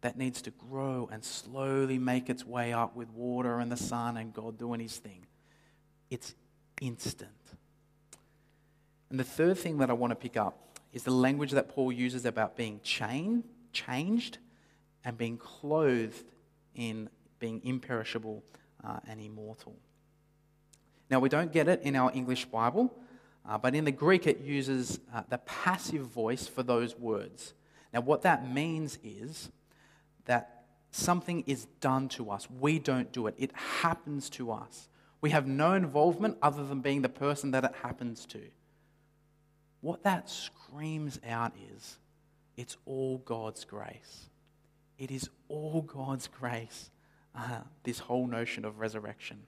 that 0.02 0.18
needs 0.18 0.42
to 0.44 0.52
grow 0.52 1.10
and 1.12 1.24
slowly 1.24 1.98
make 1.98 2.30
its 2.30 2.46
way 2.46 2.74
up 2.74 2.96
with 2.96 3.10
water 3.12 3.60
and 3.60 3.72
the 3.72 3.78
sun 3.78 4.18
and 4.18 4.34
God 4.34 4.58
doing 4.58 4.80
his 4.80 4.98
thing. 4.98 5.26
It's 6.10 6.34
instant. 6.82 7.30
And 9.10 9.20
the 9.20 9.24
third 9.24 9.58
thing 9.58 9.78
that 9.80 9.90
I 9.90 9.94
want 9.94 10.12
to 10.12 10.16
pick 10.16 10.38
up 10.38 10.80
is 10.94 11.04
the 11.04 11.12
language 11.12 11.52
that 11.52 11.70
Paul 11.70 11.92
uses 11.92 12.26
about 12.26 12.56
being 12.56 12.80
changed 12.84 14.38
and 15.04 15.18
being 15.18 15.38
clothed 15.38 16.24
in 16.76 17.10
being 17.40 17.62
imperishable 17.64 18.44
uh, 18.84 19.00
and 19.08 19.20
immortal. 19.20 19.76
Now, 21.12 21.20
we 21.20 21.28
don't 21.28 21.52
get 21.52 21.68
it 21.68 21.82
in 21.84 21.98
our 21.98 22.10
English 22.14 22.46
Bible, 22.46 22.90
uh, 23.46 23.58
but 23.58 23.76
in 23.76 23.84
the 23.84 23.92
Greek 23.92 24.26
it 24.26 24.40
uses 24.40 25.02
uh, 25.14 25.24
the 25.28 25.40
passive 25.40 26.06
voice 26.06 26.48
for 26.48 26.64
those 26.64 26.98
words. 26.98 27.54
Now, 27.94 28.00
what 28.00 28.22
that 28.22 28.50
means 28.50 28.98
is 29.04 29.52
that 30.24 30.64
something 30.92 31.44
is 31.46 31.66
done 31.82 32.08
to 32.10 32.32
us. 32.32 32.50
We 32.50 32.80
don't 32.80 33.12
do 33.12 33.28
it, 33.28 33.36
it 33.38 33.52
happens 33.54 34.30
to 34.32 34.54
us. 34.54 34.88
We 35.20 35.32
have 35.32 35.46
no 35.46 35.74
involvement 35.74 36.38
other 36.42 36.66
than 36.66 36.80
being 36.80 37.02
the 37.02 37.10
person 37.10 37.52
that 37.52 37.66
it 37.66 37.74
happens 37.84 38.26
to. 38.28 38.42
What 39.82 40.04
that 40.04 40.30
screams 40.30 41.20
out 41.28 41.52
is 41.76 41.98
it's 42.56 42.78
all 42.86 43.18
God's 43.18 43.66
grace. 43.66 44.30
It 44.98 45.12
is 45.12 45.30
all 45.50 45.82
God's 45.82 46.28
grace, 46.28 46.90
uh, 47.36 47.62
this 47.84 48.00
whole 48.00 48.28
notion 48.28 48.64
of 48.64 48.80
resurrection. 48.80 49.40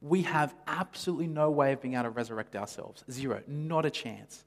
We 0.00 0.22
have 0.22 0.54
absolutely 0.66 1.26
no 1.26 1.50
way 1.50 1.72
of 1.72 1.80
being 1.80 1.94
able 1.94 2.04
to 2.04 2.10
resurrect 2.10 2.54
ourselves. 2.54 3.04
Zero. 3.10 3.42
Not 3.46 3.86
a 3.86 3.90
chance. 3.90 4.44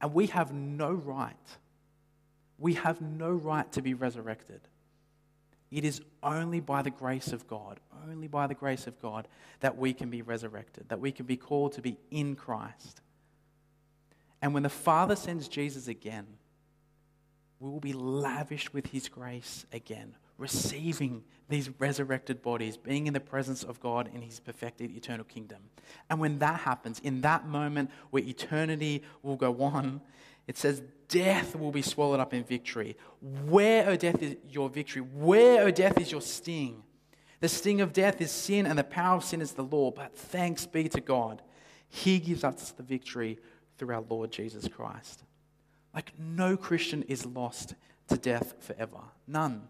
And 0.00 0.12
we 0.12 0.26
have 0.26 0.52
no 0.52 0.92
right 0.92 1.36
we 2.62 2.74
have 2.74 3.00
no 3.00 3.30
right 3.30 3.70
to 3.72 3.82
be 3.82 3.92
resurrected. 3.92 4.60
It 5.72 5.84
is 5.84 6.00
only 6.22 6.60
by 6.60 6.82
the 6.82 6.90
grace 6.90 7.32
of 7.32 7.48
God, 7.48 7.80
only 8.08 8.28
by 8.28 8.46
the 8.46 8.54
grace 8.54 8.86
of 8.86 9.02
God, 9.02 9.26
that 9.60 9.76
we 9.76 9.92
can 9.92 10.10
be 10.10 10.22
resurrected, 10.22 10.88
that 10.88 11.00
we 11.00 11.10
can 11.10 11.26
be 11.26 11.36
called 11.36 11.72
to 11.72 11.82
be 11.82 11.98
in 12.12 12.36
Christ. 12.36 13.00
And 14.40 14.54
when 14.54 14.62
the 14.62 14.68
Father 14.68 15.16
sends 15.16 15.48
Jesus 15.48 15.88
again, 15.88 16.26
we 17.58 17.68
will 17.68 17.80
be 17.80 17.94
lavished 17.94 18.72
with 18.72 18.86
his 18.86 19.08
grace 19.08 19.66
again, 19.72 20.14
receiving 20.42 21.22
these 21.48 21.70
resurrected 21.78 22.42
bodies, 22.42 22.76
being 22.76 23.06
in 23.06 23.14
the 23.14 23.20
presence 23.20 23.62
of 23.62 23.78
God 23.78 24.10
in 24.12 24.22
his 24.22 24.40
perfected 24.40 24.90
eternal 24.90 25.24
kingdom. 25.24 25.62
And 26.10 26.18
when 26.18 26.40
that 26.40 26.60
happens, 26.60 26.98
in 26.98 27.20
that 27.20 27.46
moment 27.46 27.90
where 28.10 28.22
eternity 28.22 29.02
will 29.22 29.36
go 29.36 29.62
on, 29.62 30.00
it 30.48 30.58
says, 30.58 30.82
Death 31.08 31.54
will 31.54 31.70
be 31.70 31.82
swallowed 31.82 32.20
up 32.20 32.34
in 32.34 32.42
victory. 32.42 32.96
Where, 33.20 33.88
O 33.88 33.96
death, 33.96 34.20
is 34.22 34.36
your 34.48 34.68
victory? 34.68 35.02
Where, 35.02 35.62
O 35.62 35.70
death, 35.70 36.00
is 36.00 36.10
your 36.10 36.22
sting? 36.22 36.82
The 37.40 37.48
sting 37.48 37.80
of 37.80 37.92
death 37.92 38.20
is 38.20 38.30
sin, 38.30 38.66
and 38.66 38.78
the 38.78 38.84
power 38.84 39.16
of 39.16 39.24
sin 39.24 39.40
is 39.40 39.52
the 39.52 39.62
law. 39.62 39.90
But 39.90 40.16
thanks 40.16 40.66
be 40.66 40.88
to 40.88 41.00
God, 41.00 41.42
He 41.88 42.18
gives 42.18 42.44
us 42.44 42.72
the 42.72 42.82
victory 42.82 43.38
through 43.76 43.94
our 43.94 44.04
Lord 44.08 44.32
Jesus 44.32 44.66
Christ. 44.68 45.22
Like, 45.94 46.12
no 46.18 46.56
Christian 46.56 47.02
is 47.02 47.26
lost 47.26 47.74
to 48.08 48.16
death 48.16 48.54
forever. 48.60 49.00
None. 49.28 49.68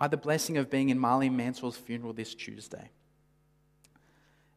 I 0.00 0.04
had 0.04 0.10
the 0.10 0.16
blessing 0.16 0.56
of 0.56 0.70
being 0.70 0.88
in 0.88 0.98
Marlene 0.98 1.34
Mansell's 1.34 1.76
funeral 1.76 2.14
this 2.14 2.34
Tuesday. 2.34 2.90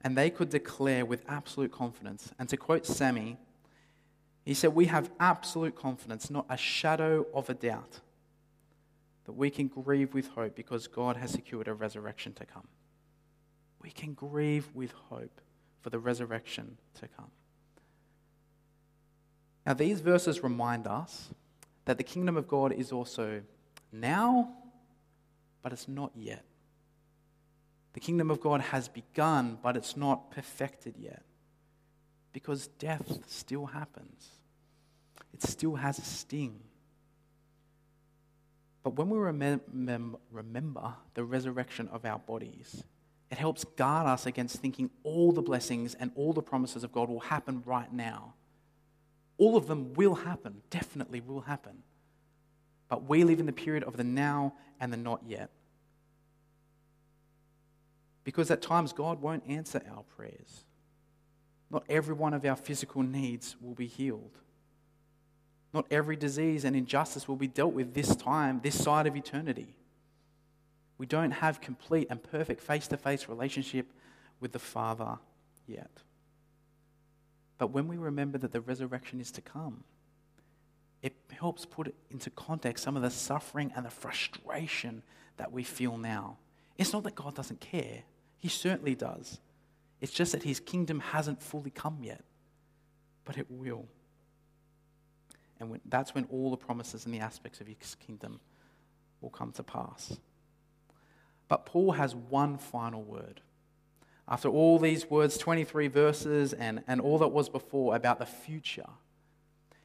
And 0.02 0.18
they 0.18 0.30
could 0.30 0.50
declare 0.50 1.06
with 1.06 1.24
absolute 1.28 1.72
confidence, 1.72 2.32
and 2.40 2.48
to 2.50 2.58
quote 2.58 2.86
Sammy, 2.86 3.38
he 4.46 4.54
said, 4.54 4.74
We 4.74 4.86
have 4.86 5.12
absolute 5.20 5.76
confidence, 5.76 6.30
not 6.30 6.46
a 6.50 6.58
shadow 6.58 7.26
of 7.34 7.50
a 7.50 7.54
doubt, 7.54 8.00
that 9.26 9.34
we 9.34 9.50
can 9.50 9.68
grieve 9.68 10.14
with 10.14 10.28
hope 10.30 10.56
because 10.56 10.88
God 10.88 11.18
has 11.18 11.32
secured 11.32 11.68
a 11.68 11.74
resurrection 11.74 12.34
to 12.34 12.46
come. 12.46 12.68
We 13.82 13.92
can 13.92 14.14
grieve 14.14 14.70
with 14.74 14.92
hope 15.10 15.42
for 15.82 15.90
the 15.90 16.00
resurrection 16.00 16.78
to 17.00 17.08
come. 17.08 17.32
Now, 19.66 19.74
these 19.74 20.02
verses 20.02 20.44
remind 20.44 20.88
us 20.88 21.30
that 21.86 21.98
the 21.98 22.04
kingdom 22.04 22.36
of 22.36 22.48
God 22.48 22.74
is 22.74 22.92
also 22.92 23.42
now, 23.92 24.54
but 25.64 25.72
it's 25.72 25.88
not 25.88 26.12
yet. 26.16 26.46
The 27.94 28.00
kingdom 28.00 28.30
of 28.30 28.42
God 28.42 28.62
has 28.62 28.88
begun, 28.88 29.58
but 29.64 29.78
it's 29.78 29.96
not 29.98 30.30
perfected 30.30 30.96
yet 31.00 31.24
because 32.34 32.68
death 32.80 33.20
still 33.28 33.68
happens. 33.68 34.28
It 35.34 35.42
still 35.44 35.76
has 35.76 36.00
a 36.00 36.04
sting. 36.04 36.60
But 38.84 38.96
when 38.96 39.10
we 39.10 39.18
remem- 39.18 40.18
remember 40.32 40.94
the 41.14 41.24
resurrection 41.24 41.88
of 41.90 42.04
our 42.04 42.20
bodies, 42.20 42.84
it 43.32 43.38
helps 43.38 43.64
guard 43.64 44.08
us 44.08 44.26
against 44.26 44.58
thinking 44.58 44.90
all 45.04 45.32
the 45.32 45.42
blessings 45.42 45.94
and 45.94 46.12
all 46.16 46.34
the 46.34 46.42
promises 46.42 46.84
of 46.84 46.92
God 46.92 47.10
will 47.10 47.22
happen 47.22 47.64
right 47.66 47.92
now. 47.92 48.34
All 49.38 49.56
of 49.56 49.68
them 49.68 49.94
will 49.94 50.16
happen, 50.16 50.62
definitely 50.70 51.22
will 51.22 51.42
happen. 51.42 51.84
But 52.94 53.10
we 53.10 53.24
live 53.24 53.40
in 53.40 53.48
the 53.48 53.52
period 53.52 53.84
of 53.86 53.98
the 53.98 54.04
now 54.04 54.54
and 54.80 54.94
the 54.94 54.98
not 54.98 55.22
yet. 55.26 55.50
Because 58.24 58.52
at 58.52 58.62
times 58.62 58.94
God 58.94 59.20
won't 59.20 59.42
answer 59.48 59.82
our 59.90 60.04
prayers. 60.16 60.66
Not 61.72 61.86
every 61.90 62.14
one 62.14 62.36
of 62.36 62.46
our 62.46 62.56
physical 62.56 63.02
needs 63.02 63.56
will 63.60 63.74
be 63.74 63.88
healed. 63.88 64.38
Not 65.74 65.88
every 65.90 66.16
disease 66.16 66.66
and 66.66 66.76
injustice 66.76 67.28
will 67.28 67.36
be 67.36 67.48
dealt 67.48 67.74
with 67.74 67.96
this 67.96 68.16
time, 68.16 68.60
this 68.62 68.84
side 68.84 69.08
of 69.08 69.16
eternity. 69.16 69.76
We 71.00 71.08
don't 71.08 71.32
have 71.32 71.62
complete 71.62 72.06
and 72.12 72.22
perfect 72.22 72.62
face 72.62 72.88
to 72.90 72.98
face 72.98 73.28
relationship 73.28 73.88
with 74.40 74.52
the 74.52 74.60
Father 74.60 75.18
yet. 75.66 76.04
But 77.58 77.72
when 77.72 77.88
we 77.88 77.98
remember 77.98 78.38
that 78.38 78.52
the 78.52 78.62
resurrection 78.62 79.20
is 79.20 79.32
to 79.32 79.42
come, 79.42 79.84
it 81.04 81.14
helps 81.32 81.66
put 81.66 81.94
into 82.10 82.32
context 82.32 82.84
some 82.84 82.96
of 82.96 83.04
the 83.04 83.12
suffering 83.12 83.72
and 83.76 83.86
the 83.86 83.92
frustration 83.92 85.04
that 85.38 85.52
we 85.52 85.64
feel 85.64 85.98
now. 85.98 86.38
It's 86.78 86.94
not 86.94 87.04
that 87.04 87.14
God 87.14 87.36
doesn't 87.36 87.60
care, 87.60 88.04
He 88.40 88.48
certainly 88.48 88.96
does. 88.96 89.40
It's 90.04 90.12
just 90.12 90.34
that 90.34 90.44
his 90.44 90.60
kingdom 90.60 91.00
hasn't 91.00 91.42
fully 91.42 91.70
come 91.70 92.00
yet, 92.02 92.26
but 93.24 93.38
it 93.38 93.46
will. 93.50 93.86
And 95.62 95.70
when, 95.70 95.80
that's 95.86 96.14
when 96.14 96.26
all 96.26 96.52
the 96.52 96.58
promises 96.58 97.06
and 97.06 97.14
the 97.14 97.20
aspects 97.20 97.62
of 97.62 97.68
his 97.68 97.96
kingdom 98.06 98.42
will 99.22 99.30
come 99.30 99.54
to 99.54 99.64
pass. 99.64 100.18
But 101.48 101.66
Paul 101.66 101.94
has 101.94 102.14
one 102.14 102.58
final 102.58 103.02
word. 103.02 103.40
After 104.28 104.50
all 104.50 104.78
these 104.78 105.10
words, 105.10 105.38
23 105.38 105.88
verses, 105.88 106.52
and, 106.52 106.84
and 106.86 107.00
all 107.00 107.18
that 107.20 107.30
was 107.30 107.48
before 107.48 107.96
about 107.96 108.20
the 108.20 108.26
future, 108.26 108.90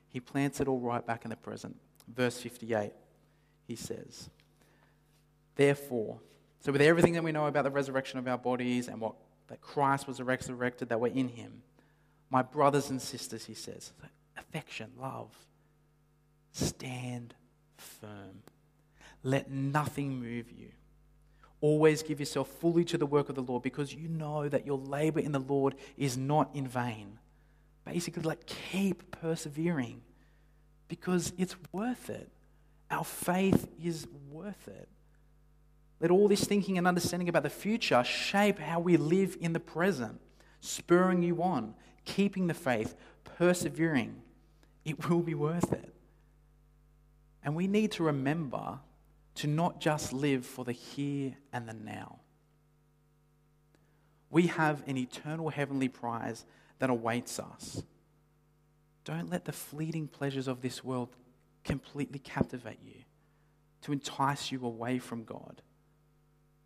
he 0.08 0.20
plants 0.20 0.60
it 0.60 0.68
all 0.68 0.80
right 0.80 1.04
back 1.04 1.24
in 1.24 1.30
the 1.30 1.36
present. 1.36 1.76
Verse 2.12 2.40
58, 2.40 2.92
he 3.66 3.76
says, 3.76 4.30
Therefore, 5.54 6.20
so 6.60 6.72
with 6.72 6.80
everything 6.80 7.12
that 7.14 7.22
we 7.22 7.32
know 7.32 7.46
about 7.46 7.64
the 7.64 7.70
resurrection 7.70 8.18
of 8.18 8.26
our 8.26 8.38
bodies 8.38 8.88
and 8.88 9.00
what 9.00 9.14
that 9.48 9.60
Christ 9.60 10.06
was 10.06 10.20
resurrected, 10.20 10.88
that 10.88 11.00
we're 11.00 11.08
in 11.08 11.28
him. 11.28 11.62
My 12.30 12.42
brothers 12.42 12.90
and 12.90 13.00
sisters, 13.00 13.44
he 13.44 13.54
says, 13.54 13.92
affection, 14.36 14.90
love, 14.98 15.34
stand 16.52 17.34
firm. 17.76 18.42
Let 19.22 19.50
nothing 19.50 20.20
move 20.20 20.50
you. 20.50 20.68
Always 21.60 22.02
give 22.02 22.20
yourself 22.20 22.48
fully 22.60 22.84
to 22.84 22.98
the 22.98 23.06
work 23.06 23.28
of 23.28 23.34
the 23.34 23.42
Lord 23.42 23.62
because 23.62 23.94
you 23.94 24.08
know 24.08 24.48
that 24.48 24.66
your 24.66 24.78
labor 24.78 25.20
in 25.20 25.32
the 25.32 25.40
Lord 25.40 25.74
is 25.96 26.16
not 26.16 26.50
in 26.54 26.68
vain. 26.68 27.18
Basically 27.92 28.22
like 28.22 28.46
keep 28.46 29.10
persevering 29.10 30.02
because 30.88 31.32
it's 31.38 31.56
worth 31.72 32.10
it. 32.10 32.30
Our 32.90 33.04
faith 33.04 33.68
is 33.82 34.06
worth 34.30 34.68
it. 34.68 34.88
Let 36.00 36.10
all 36.10 36.28
this 36.28 36.44
thinking 36.44 36.78
and 36.78 36.86
understanding 36.86 37.28
about 37.28 37.42
the 37.42 37.50
future 37.50 38.04
shape 38.04 38.58
how 38.58 38.80
we 38.80 38.96
live 38.96 39.36
in 39.40 39.52
the 39.52 39.60
present, 39.60 40.20
spurring 40.60 41.22
you 41.22 41.42
on, 41.42 41.74
keeping 42.04 42.46
the 42.46 42.54
faith, 42.54 42.94
persevering. 43.24 44.22
It 44.84 45.08
will 45.08 45.22
be 45.22 45.34
worth 45.34 45.72
it. 45.72 45.94
And 47.42 47.56
we 47.56 47.66
need 47.66 47.92
to 47.92 48.04
remember 48.04 48.78
to 49.36 49.46
not 49.46 49.80
just 49.80 50.12
live 50.12 50.44
for 50.44 50.64
the 50.64 50.72
here 50.72 51.36
and 51.52 51.68
the 51.68 51.74
now. 51.74 52.20
We 54.30 54.48
have 54.48 54.82
an 54.86 54.98
eternal 54.98 55.48
heavenly 55.48 55.88
prize 55.88 56.44
that 56.78 56.90
awaits 56.90 57.38
us. 57.38 57.82
Don't 59.04 59.30
let 59.30 59.44
the 59.44 59.52
fleeting 59.52 60.06
pleasures 60.06 60.48
of 60.48 60.60
this 60.60 60.84
world 60.84 61.08
completely 61.64 62.18
captivate 62.18 62.78
you, 62.84 63.02
to 63.82 63.92
entice 63.92 64.52
you 64.52 64.64
away 64.64 64.98
from 64.98 65.24
God. 65.24 65.62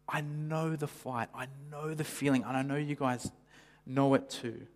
I 0.08 0.20
know 0.20 0.76
the 0.76 0.86
fight, 0.86 1.28
I 1.34 1.46
know 1.70 1.94
the 1.94 2.04
feeling, 2.04 2.44
and 2.44 2.56
I 2.56 2.62
know 2.62 2.76
you 2.76 2.96
guys 2.96 3.30
know 3.86 4.14
it 4.14 4.28
too. 4.28 4.66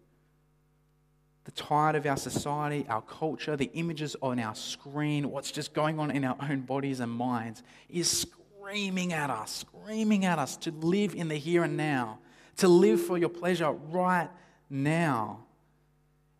The 1.44 1.50
tide 1.52 1.94
of 1.94 2.06
our 2.06 2.16
society, 2.16 2.86
our 2.88 3.02
culture, 3.02 3.56
the 3.56 3.70
images 3.74 4.16
on 4.20 4.38
our 4.40 4.54
screen, 4.54 5.30
what's 5.30 5.52
just 5.52 5.74
going 5.74 6.00
on 6.00 6.10
in 6.10 6.24
our 6.24 6.36
own 6.42 6.62
bodies 6.62 7.00
and 7.00 7.12
minds 7.12 7.62
is 7.88 8.10
screaming 8.10 9.12
at 9.12 9.30
us, 9.30 9.64
screaming 9.64 10.24
at 10.24 10.38
us 10.38 10.56
to 10.58 10.72
live 10.72 11.14
in 11.14 11.28
the 11.28 11.36
here 11.36 11.62
and 11.62 11.76
now, 11.76 12.18
to 12.56 12.66
live 12.66 13.00
for 13.00 13.16
your 13.16 13.28
pleasure 13.28 13.70
right 13.70 14.28
now. 14.68 15.44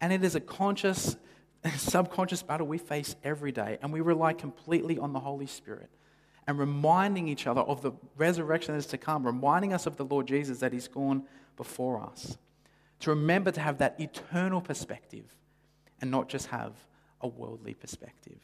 And 0.01 0.12
it 0.12 0.25
is 0.25 0.35
a 0.35 0.41
conscious, 0.41 1.17
subconscious 1.77 2.43
battle 2.43 2.67
we 2.67 2.79
face 2.79 3.17
every 3.25 3.53
day. 3.53 3.79
And 3.83 3.93
we 3.93 4.01
rely 4.01 4.33
completely 4.33 4.99
on 4.99 5.12
the 5.12 5.21
Holy 5.21 5.47
Spirit 5.47 5.91
and 6.47 6.59
reminding 6.59 7.29
each 7.29 7.47
other 7.47 7.62
of 7.62 7.83
the 7.83 7.93
resurrection 8.17 8.75
that 8.75 8.79
is 8.79 8.87
to 8.87 8.99
come, 8.99 9.27
reminding 9.27 9.73
us 9.73 9.87
of 9.87 9.97
the 9.97 10.05
Lord 10.05 10.27
Jesus 10.27 10.59
that 10.61 10.73
He's 10.73 10.89
gone 10.89 11.25
before 11.57 12.01
us. 12.01 12.39
To 13.01 13.11
remember 13.11 13.51
to 13.51 13.61
have 13.61 13.79
that 13.79 14.01
eternal 14.01 14.61
perspective 14.61 15.25
and 16.01 16.11
not 16.11 16.29
just 16.29 16.47
have 16.49 16.73
a 17.21 17.29
worldly 17.29 17.75
perspective. 17.75 18.39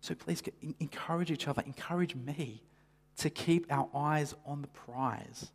So 0.00 0.14
please 0.14 0.42
encourage 0.80 1.30
each 1.30 1.48
other, 1.48 1.62
encourage 1.66 2.14
me 2.14 2.62
to 3.18 3.30
keep 3.30 3.66
our 3.70 3.88
eyes 3.94 4.34
on 4.46 4.62
the 4.62 4.68
prize, 4.68 5.50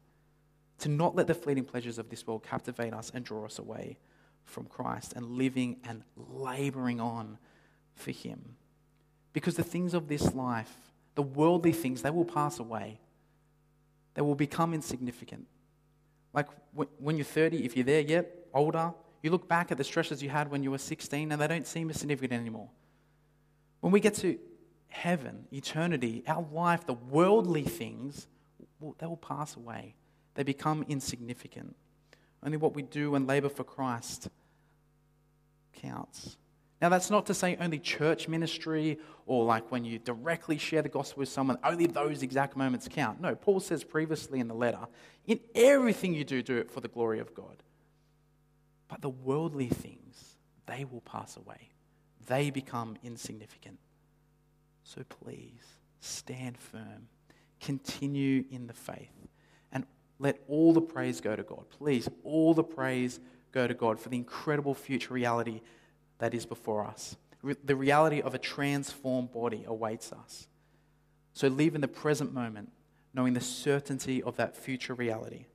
to 0.83 0.89
not 0.89 1.15
let 1.15 1.27
the 1.27 1.33
fleeting 1.33 1.63
pleasures 1.63 1.97
of 1.97 2.09
this 2.09 2.27
world 2.27 2.43
captivate 2.43 2.93
us 2.93 3.09
and 3.13 3.23
draw 3.23 3.45
us 3.45 3.57
away 3.57 3.97
from 4.43 4.65
Christ 4.65 5.13
and 5.15 5.25
living 5.25 5.77
and 5.87 6.03
laboring 6.17 6.99
on 6.99 7.37
for 7.95 8.11
Him. 8.11 8.57
Because 9.31 9.55
the 9.55 9.63
things 9.63 9.93
of 9.93 10.09
this 10.09 10.33
life, 10.33 10.75
the 11.15 11.21
worldly 11.21 11.71
things, 11.71 12.01
they 12.01 12.09
will 12.09 12.25
pass 12.25 12.59
away. 12.59 12.99
They 14.15 14.21
will 14.21 14.35
become 14.35 14.73
insignificant. 14.73 15.47
Like 16.33 16.47
when 16.99 17.15
you're 17.15 17.23
30, 17.23 17.63
if 17.63 17.77
you're 17.77 17.85
there 17.85 18.01
yet, 18.01 18.47
older, 18.53 18.93
you 19.21 19.31
look 19.31 19.47
back 19.47 19.71
at 19.71 19.77
the 19.77 19.85
stresses 19.85 20.21
you 20.21 20.27
had 20.27 20.51
when 20.51 20.63
you 20.63 20.71
were 20.71 20.77
16 20.77 21.31
and 21.31 21.41
they 21.41 21.47
don't 21.47 21.65
seem 21.65 21.89
as 21.91 21.97
significant 21.97 22.41
anymore. 22.41 22.67
When 23.79 23.93
we 23.93 24.01
get 24.01 24.15
to 24.15 24.37
heaven, 24.89 25.45
eternity, 25.53 26.25
our 26.27 26.45
life, 26.51 26.85
the 26.85 26.93
worldly 26.93 27.63
things, 27.63 28.27
they 28.97 29.05
will 29.05 29.15
pass 29.15 29.55
away. 29.55 29.95
They 30.35 30.43
become 30.43 30.83
insignificant. 30.87 31.75
Only 32.43 32.57
what 32.57 32.75
we 32.75 32.81
do 32.81 33.15
and 33.15 33.27
labor 33.27 33.49
for 33.49 33.63
Christ 33.63 34.29
counts. 35.73 36.37
Now, 36.81 36.89
that's 36.89 37.09
not 37.09 37.25
to 37.27 37.33
say 37.33 37.57
only 37.61 37.79
church 37.79 38.27
ministry 38.27 38.99
or 39.25 39.45
like 39.45 39.71
when 39.71 39.85
you 39.85 39.99
directly 39.99 40.57
share 40.57 40.81
the 40.81 40.89
gospel 40.89 41.21
with 41.21 41.29
someone, 41.29 41.57
only 41.63 41.87
those 41.87 42.23
exact 42.23 42.57
moments 42.57 42.89
count. 42.91 43.21
No, 43.21 43.35
Paul 43.35 43.61
says 43.61 43.85
previously 43.85 44.39
in 44.41 44.49
the 44.49 44.53
letter, 44.53 44.85
in 45.25 45.39
everything 45.55 46.13
you 46.13 46.25
do, 46.25 46.41
do 46.41 46.57
it 46.57 46.69
for 46.69 46.81
the 46.81 46.89
glory 46.89 47.19
of 47.19 47.33
God. 47.33 47.63
But 48.89 49.01
the 49.01 49.09
worldly 49.09 49.69
things, 49.69 50.35
they 50.65 50.83
will 50.83 51.01
pass 51.01 51.37
away, 51.37 51.69
they 52.27 52.49
become 52.49 52.97
insignificant. 53.01 53.79
So 54.83 55.03
please 55.03 55.63
stand 56.01 56.57
firm, 56.57 57.07
continue 57.61 58.43
in 58.51 58.67
the 58.67 58.73
faith 58.73 59.23
let 60.19 60.39
all 60.47 60.73
the 60.73 60.81
praise 60.81 61.21
go 61.21 61.35
to 61.35 61.43
God. 61.43 61.65
Please, 61.69 62.07
all 62.23 62.53
the 62.53 62.63
praise 62.63 63.19
go 63.51 63.67
to 63.67 63.73
God 63.73 63.99
for 63.99 64.09
the 64.09 64.17
incredible 64.17 64.73
future 64.73 65.13
reality 65.13 65.61
that 66.19 66.33
is 66.33 66.45
before 66.45 66.85
us. 66.85 67.15
The 67.65 67.75
reality 67.75 68.21
of 68.21 68.33
a 68.33 68.37
transformed 68.37 69.31
body 69.31 69.63
awaits 69.67 70.13
us. 70.13 70.47
So 71.33 71.47
live 71.47 71.75
in 71.75 71.81
the 71.81 71.87
present 71.87 72.33
moment, 72.33 72.71
knowing 73.13 73.33
the 73.33 73.41
certainty 73.41 74.23
of 74.23 74.37
that 74.37 74.55
future 74.55 74.93
reality, 74.93 75.47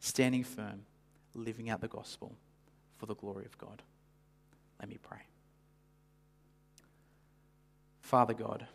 standing 0.00 0.42
firm, 0.42 0.82
living 1.34 1.70
out 1.70 1.80
the 1.80 1.88
gospel 1.88 2.34
for 2.96 3.06
the 3.06 3.14
glory 3.14 3.44
of 3.44 3.56
God. 3.58 3.82
Let 4.80 4.88
me 4.88 4.98
pray. 5.00 5.20
Father 8.00 8.34
God, 8.34 8.66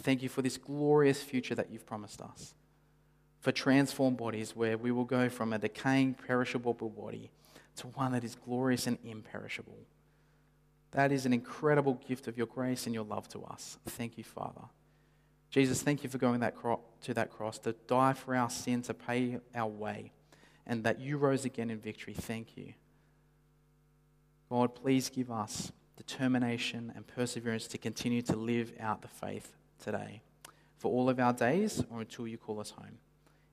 thank 0.00 0.22
you 0.22 0.28
for 0.28 0.42
this 0.42 0.58
glorious 0.58 1.22
future 1.22 1.54
that 1.54 1.70
you've 1.70 1.86
promised 1.86 2.20
us 2.20 2.54
for 3.42 3.50
transformed 3.50 4.16
bodies 4.16 4.54
where 4.54 4.78
we 4.78 4.92
will 4.92 5.04
go 5.04 5.28
from 5.28 5.52
a 5.52 5.58
decaying, 5.58 6.14
perishable 6.14 6.72
body 6.74 7.28
to 7.74 7.88
one 7.88 8.12
that 8.12 8.22
is 8.22 8.36
glorious 8.36 8.86
and 8.86 8.98
imperishable. 9.04 9.78
That 10.92 11.10
is 11.10 11.26
an 11.26 11.32
incredible 11.32 12.00
gift 12.06 12.28
of 12.28 12.38
your 12.38 12.46
grace 12.46 12.86
and 12.86 12.94
your 12.94 13.04
love 13.04 13.28
to 13.30 13.42
us. 13.42 13.78
Thank 13.88 14.16
you, 14.16 14.22
Father. 14.22 14.62
Jesus, 15.50 15.82
thank 15.82 16.04
you 16.04 16.08
for 16.08 16.18
going 16.18 16.38
that 16.40 16.54
cro- 16.54 16.80
to 17.02 17.14
that 17.14 17.30
cross 17.30 17.58
to 17.60 17.72
die 17.88 18.12
for 18.12 18.36
our 18.36 18.48
sin, 18.48 18.80
to 18.82 18.94
pay 18.94 19.38
our 19.56 19.68
way, 19.68 20.12
and 20.64 20.84
that 20.84 21.00
you 21.00 21.18
rose 21.18 21.44
again 21.44 21.68
in 21.68 21.80
victory. 21.80 22.14
Thank 22.14 22.56
you. 22.56 22.74
God, 24.48 24.76
please 24.76 25.10
give 25.10 25.32
us 25.32 25.72
determination 25.96 26.92
and 26.94 27.04
perseverance 27.08 27.66
to 27.68 27.78
continue 27.78 28.22
to 28.22 28.36
live 28.36 28.72
out 28.78 29.02
the 29.02 29.08
faith 29.08 29.52
today 29.82 30.22
for 30.78 30.92
all 30.92 31.10
of 31.10 31.18
our 31.18 31.32
days 31.32 31.82
or 31.90 32.02
until 32.02 32.28
you 32.28 32.38
call 32.38 32.60
us 32.60 32.70
home. 32.70 32.98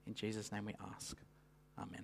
In 0.10 0.16
Jesus' 0.16 0.52
name 0.52 0.66
we 0.66 0.74
ask. 0.96 1.16
Amen. 1.78 2.04